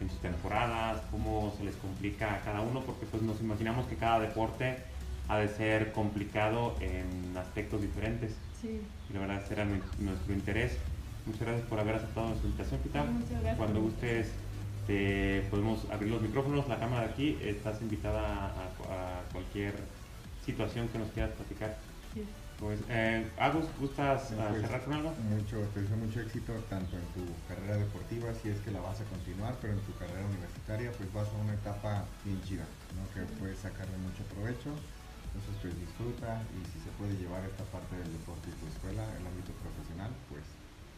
en 0.00 0.08
sus 0.08 0.20
temporadas, 0.20 1.02
cómo 1.10 1.52
se 1.58 1.64
les 1.64 1.74
complica 1.76 2.34
a 2.34 2.40
cada 2.40 2.60
uno, 2.60 2.80
porque 2.80 3.06
pues 3.06 3.22
nos 3.22 3.40
imaginamos 3.40 3.86
que 3.86 3.96
cada 3.96 4.20
deporte 4.20 4.78
ha 5.28 5.38
de 5.38 5.48
ser 5.48 5.92
complicado 5.92 6.76
en 6.80 7.36
aspectos 7.36 7.82
diferentes. 7.82 8.36
Sí. 8.60 8.80
Y 9.08 9.12
la 9.12 9.20
verdad, 9.20 9.42
ese 9.42 9.54
era 9.54 9.64
nuestro 9.64 10.34
interés. 10.34 10.76
Muchas 11.26 11.42
gracias 11.42 11.66
por 11.68 11.80
haber 11.80 11.96
aceptado 11.96 12.28
nuestra 12.28 12.48
invitación, 12.48 12.80
Pita. 12.80 13.04
muchas 13.04 13.30
gracias. 13.30 13.56
Cuando 13.56 13.80
gustes, 13.80 14.28
te 14.86 15.46
podemos 15.50 15.86
abrir 15.90 16.10
los 16.10 16.22
micrófonos, 16.22 16.68
la 16.68 16.78
cámara 16.78 17.06
de 17.06 17.12
aquí. 17.12 17.38
Estás 17.42 17.80
invitada 17.80 18.46
a, 18.46 19.22
cualquier 19.32 19.74
situación 20.44 20.88
que 20.88 20.98
nos 20.98 21.08
quieras 21.10 21.32
platicar. 21.32 21.76
Sí. 22.12 22.24
Pues, 22.58 22.80
eh, 22.90 23.24
Agus, 23.38 23.64
¿gustas 23.78 24.32
ah, 24.32 24.48
pues, 24.50 24.62
cerrar 24.62 24.82
con 24.82 24.92
algo? 24.92 25.14
Mucho, 25.30 25.60
te 25.72 25.80
deseo 25.80 25.96
mucho 25.96 26.20
éxito 26.20 26.52
tanto 26.68 26.96
en 26.96 27.06
tu 27.16 27.24
carrera 27.48 27.76
deportiva, 27.76 28.34
si 28.34 28.50
es 28.50 28.58
que 28.60 28.70
la 28.70 28.80
vas 28.80 29.00
a 29.00 29.04
continuar, 29.04 29.54
pero 29.62 29.72
en 29.72 29.80
tu 29.80 29.94
carrera 29.96 30.26
universitaria, 30.26 30.92
pues 30.92 31.10
vas 31.14 31.28
a 31.28 31.40
una 31.40 31.54
etapa 31.54 32.04
bien 32.24 32.42
chida, 32.42 32.64
¿no? 32.92 33.06
que 33.14 33.24
puedes 33.38 33.58
sacarle 33.60 33.96
mucho 33.96 34.24
provecho 34.34 34.74
entonces 35.30 35.54
pues 35.62 35.78
disfruta 35.78 36.42
y 36.50 36.60
si 36.66 36.78
se 36.82 36.90
puede 36.98 37.14
llevar 37.14 37.44
esta 37.44 37.64
parte 37.70 37.94
del 37.96 38.10
deporte 38.12 38.50
y 38.50 38.56
tu 38.58 38.66
escuela, 38.66 39.04
el 39.14 39.26
ámbito 39.26 39.52
profesional, 39.62 40.10
pues 40.28 40.42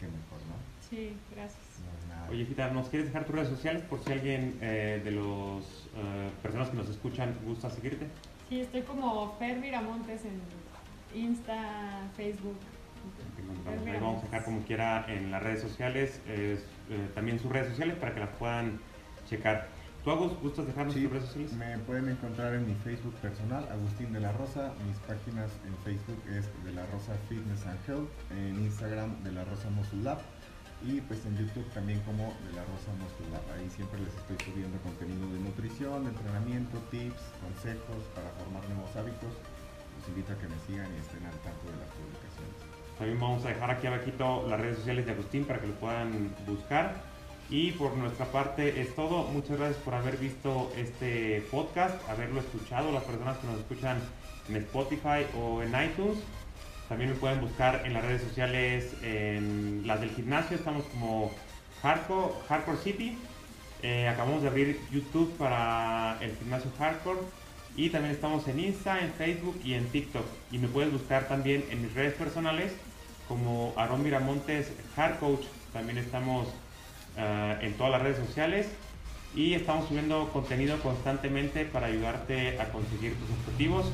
qué 0.01 0.07
mejor, 0.09 0.41
¿no? 0.49 0.57
Sí, 0.89 1.17
gracias. 1.31 1.85
Oye, 2.31 2.47
Fita, 2.47 2.71
¿nos 2.71 2.89
quieres 2.89 3.09
dejar 3.09 3.25
tus 3.25 3.35
redes 3.35 3.49
sociales 3.49 3.83
por 3.83 4.03
si 4.03 4.13
alguien 4.13 4.59
eh, 4.61 5.01
de 5.05 5.11
las 5.11 5.65
eh, 5.97 6.31
personas 6.43 6.71
que 6.71 6.77
nos 6.77 6.89
escuchan 6.89 7.35
gusta 7.45 7.71
seguirte? 7.71 8.07
Sí, 8.49 8.61
estoy 8.61 8.83
como 8.83 9.37
Fer 9.39 9.61
Viramontes 9.61 10.23
en 10.25 10.41
Insta, 11.15 12.09
Facebook. 12.17 12.57
Ahí 13.87 14.01
vamos 14.01 14.23
a 14.23 14.27
dejar 14.27 14.45
como 14.45 14.63
quiera 14.63 15.05
en 15.09 15.31
las 15.31 15.43
redes 15.43 15.61
sociales, 15.61 16.21
eh, 16.27 16.59
también 17.15 17.39
sus 17.39 17.51
redes 17.51 17.69
sociales 17.69 17.97
para 17.97 18.15
que 18.15 18.21
las 18.21 18.31
puedan 18.31 18.81
checar. 19.29 19.69
¿Tú, 20.03 20.11
Agus, 20.11 20.33
gustas 20.43 20.67
dejarnos 20.67 20.95
tus 20.95 21.11
redes 21.11 21.27
sociales? 21.27 21.53
Me 21.53 21.79
pueden 21.79 22.09
encontrar 22.09 22.55
en 22.55 22.67
mi 22.67 22.75
Facebook 22.83 23.15
personal, 23.23 23.63
Agustín 23.71 24.13
de 24.13 24.19
la 24.19 24.33
Rosa. 24.33 24.75
Mis 24.85 24.99
páginas 25.07 25.49
en 25.63 25.77
Facebook 25.87 26.21
es 26.27 26.51
de 26.65 26.73
la 26.73 26.85
Rosa 26.87 27.15
Fitness 27.29 27.65
and 27.67 27.79
Health, 27.87 28.11
en 28.35 28.59
Instagram 28.65 29.23
de 29.23 29.31
la 29.31 29.45
Rosa 29.45 29.71
Muscle 29.71 30.03
Lab 30.03 30.19
y 30.83 31.01
pues 31.03 31.25
en 31.25 31.39
YouTube 31.39 31.63
también 31.71 32.01
como 32.01 32.35
de 32.43 32.51
la 32.51 32.67
Rosa 32.67 32.91
Muscle 32.99 33.31
Lab. 33.31 33.47
Ahí 33.55 33.71
siempre 33.71 34.01
les 34.03 34.11
estoy 34.11 34.35
subiendo 34.43 34.75
contenido 34.83 35.23
de 35.31 35.39
nutrición, 35.39 36.03
de 36.03 36.11
entrenamiento, 36.11 36.83
tips, 36.91 37.23
consejos 37.39 38.03
para 38.19 38.27
formar 38.43 38.67
nuevos 38.75 38.91
hábitos. 38.99 39.31
Los 39.31 40.09
invito 40.11 40.35
a 40.35 40.37
que 40.43 40.51
me 40.51 40.59
sigan 40.67 40.91
y 40.91 40.99
estén 40.99 41.23
al 41.31 41.39
tanto 41.47 41.71
de 41.71 41.79
las 41.79 41.91
publicaciones. 41.95 42.59
También 42.99 43.21
vamos 43.23 43.47
a 43.47 43.55
dejar 43.55 43.71
aquí 43.71 43.87
abajito 43.87 44.51
las 44.51 44.59
redes 44.59 44.83
sociales 44.83 45.07
de 45.07 45.13
Agustín 45.13 45.45
para 45.47 45.61
que 45.61 45.71
lo 45.71 45.75
puedan 45.79 46.35
buscar. 46.43 47.12
Y 47.51 47.73
por 47.73 47.97
nuestra 47.97 48.27
parte 48.27 48.81
es 48.81 48.95
todo. 48.95 49.25
Muchas 49.25 49.59
gracias 49.59 49.79
por 49.83 49.95
haber 49.95 50.17
visto 50.17 50.73
este 50.77 51.43
podcast, 51.51 51.97
haberlo 52.09 52.41
escuchado, 52.41 52.93
las 52.93 53.05
personas 53.05 53.37
que 53.39 53.47
nos 53.47 53.59
escuchan 53.59 53.99
en 54.49 54.57
Spotify 54.57 55.27
o 55.39 55.63
en 55.63 55.69
iTunes. 55.69 56.19
También 56.89 57.11
me 57.11 57.17
pueden 57.17 57.41
buscar 57.41 57.83
en 57.85 57.95
las 57.95 58.05
redes 58.05 58.23
sociales, 58.23 58.95
en 59.03 59.83
las 59.87 60.01
del 60.01 60.11
gimnasio, 60.11 60.57
estamos 60.57 60.85
como 60.87 61.31
Hardcore, 61.83 62.35
Hardcore 62.49 62.79
City. 62.79 63.19
Eh, 63.83 64.09
acabamos 64.09 64.43
de 64.43 64.49
abrir 64.49 64.81
YouTube 64.91 65.33
para 65.37 66.19
el 66.21 66.37
gimnasio 66.37 66.71
Hardcore. 66.79 67.21
Y 67.77 67.89
también 67.89 68.15
estamos 68.15 68.47
en 68.49 68.61
Insta, 68.61 69.01
en 69.01 69.13
Facebook 69.13 69.59
y 69.65 69.75
en 69.75 69.87
TikTok. 69.89 70.27
Y 70.51 70.59
me 70.59 70.69
puedes 70.69 70.93
buscar 70.93 71.27
también 71.27 71.65
en 71.71 71.83
mis 71.83 71.95
redes 71.95 72.15
personales 72.15 72.73
como 73.27 73.73
Aaron 73.77 74.03
Miramontes 74.03 74.71
Hard 74.95 75.19
Coach. 75.19 75.45
También 75.73 75.97
estamos 75.97 76.49
eh, 77.17 77.59
en 77.63 77.75
todas 77.75 77.93
las 77.93 78.03
redes 78.03 78.19
sociales 78.19 78.69
y 79.35 79.55
estamos 79.55 79.89
subiendo 79.89 80.29
contenido 80.33 80.79
constantemente 80.81 81.65
para 81.65 81.87
ayudarte 81.87 82.61
a 82.61 82.71
conseguir 82.71 83.15
tus 83.17 83.31
objetivos, 83.31 83.87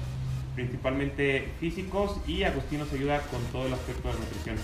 principalmente 0.54 1.48
físicos 1.60 2.16
y 2.26 2.42
Agustín 2.42 2.80
nos 2.80 2.92
ayuda 2.92 3.20
con 3.30 3.42
todo 3.52 3.66
el 3.66 3.74
aspecto 3.74 4.08
de 4.08 4.14
la 4.14 4.20
nutrición. 4.20 4.56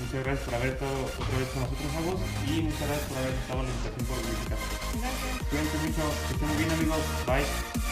Muchas 0.00 0.24
gracias 0.24 0.44
por 0.44 0.54
haber 0.54 0.68
estado 0.70 1.04
otra 1.04 1.38
vez 1.38 1.48
con 1.50 1.62
nosotros, 1.62 1.96
Agus, 1.96 2.20
y 2.48 2.62
muchas 2.62 2.88
gracias 2.88 3.08
por 3.08 3.18
haber 3.18 3.34
estado 3.34 3.60
en 3.60 3.66
la 3.66 3.72
invitación 3.72 4.06
por 4.06 4.18
Gracias. 4.24 5.48
Cuídense 5.50 5.76
mucho, 5.78 6.02
que 6.26 6.34
estén 6.34 6.48
muy 6.48 6.56
bien, 6.56 6.70
amigos. 6.72 6.98
Bye. 7.26 7.83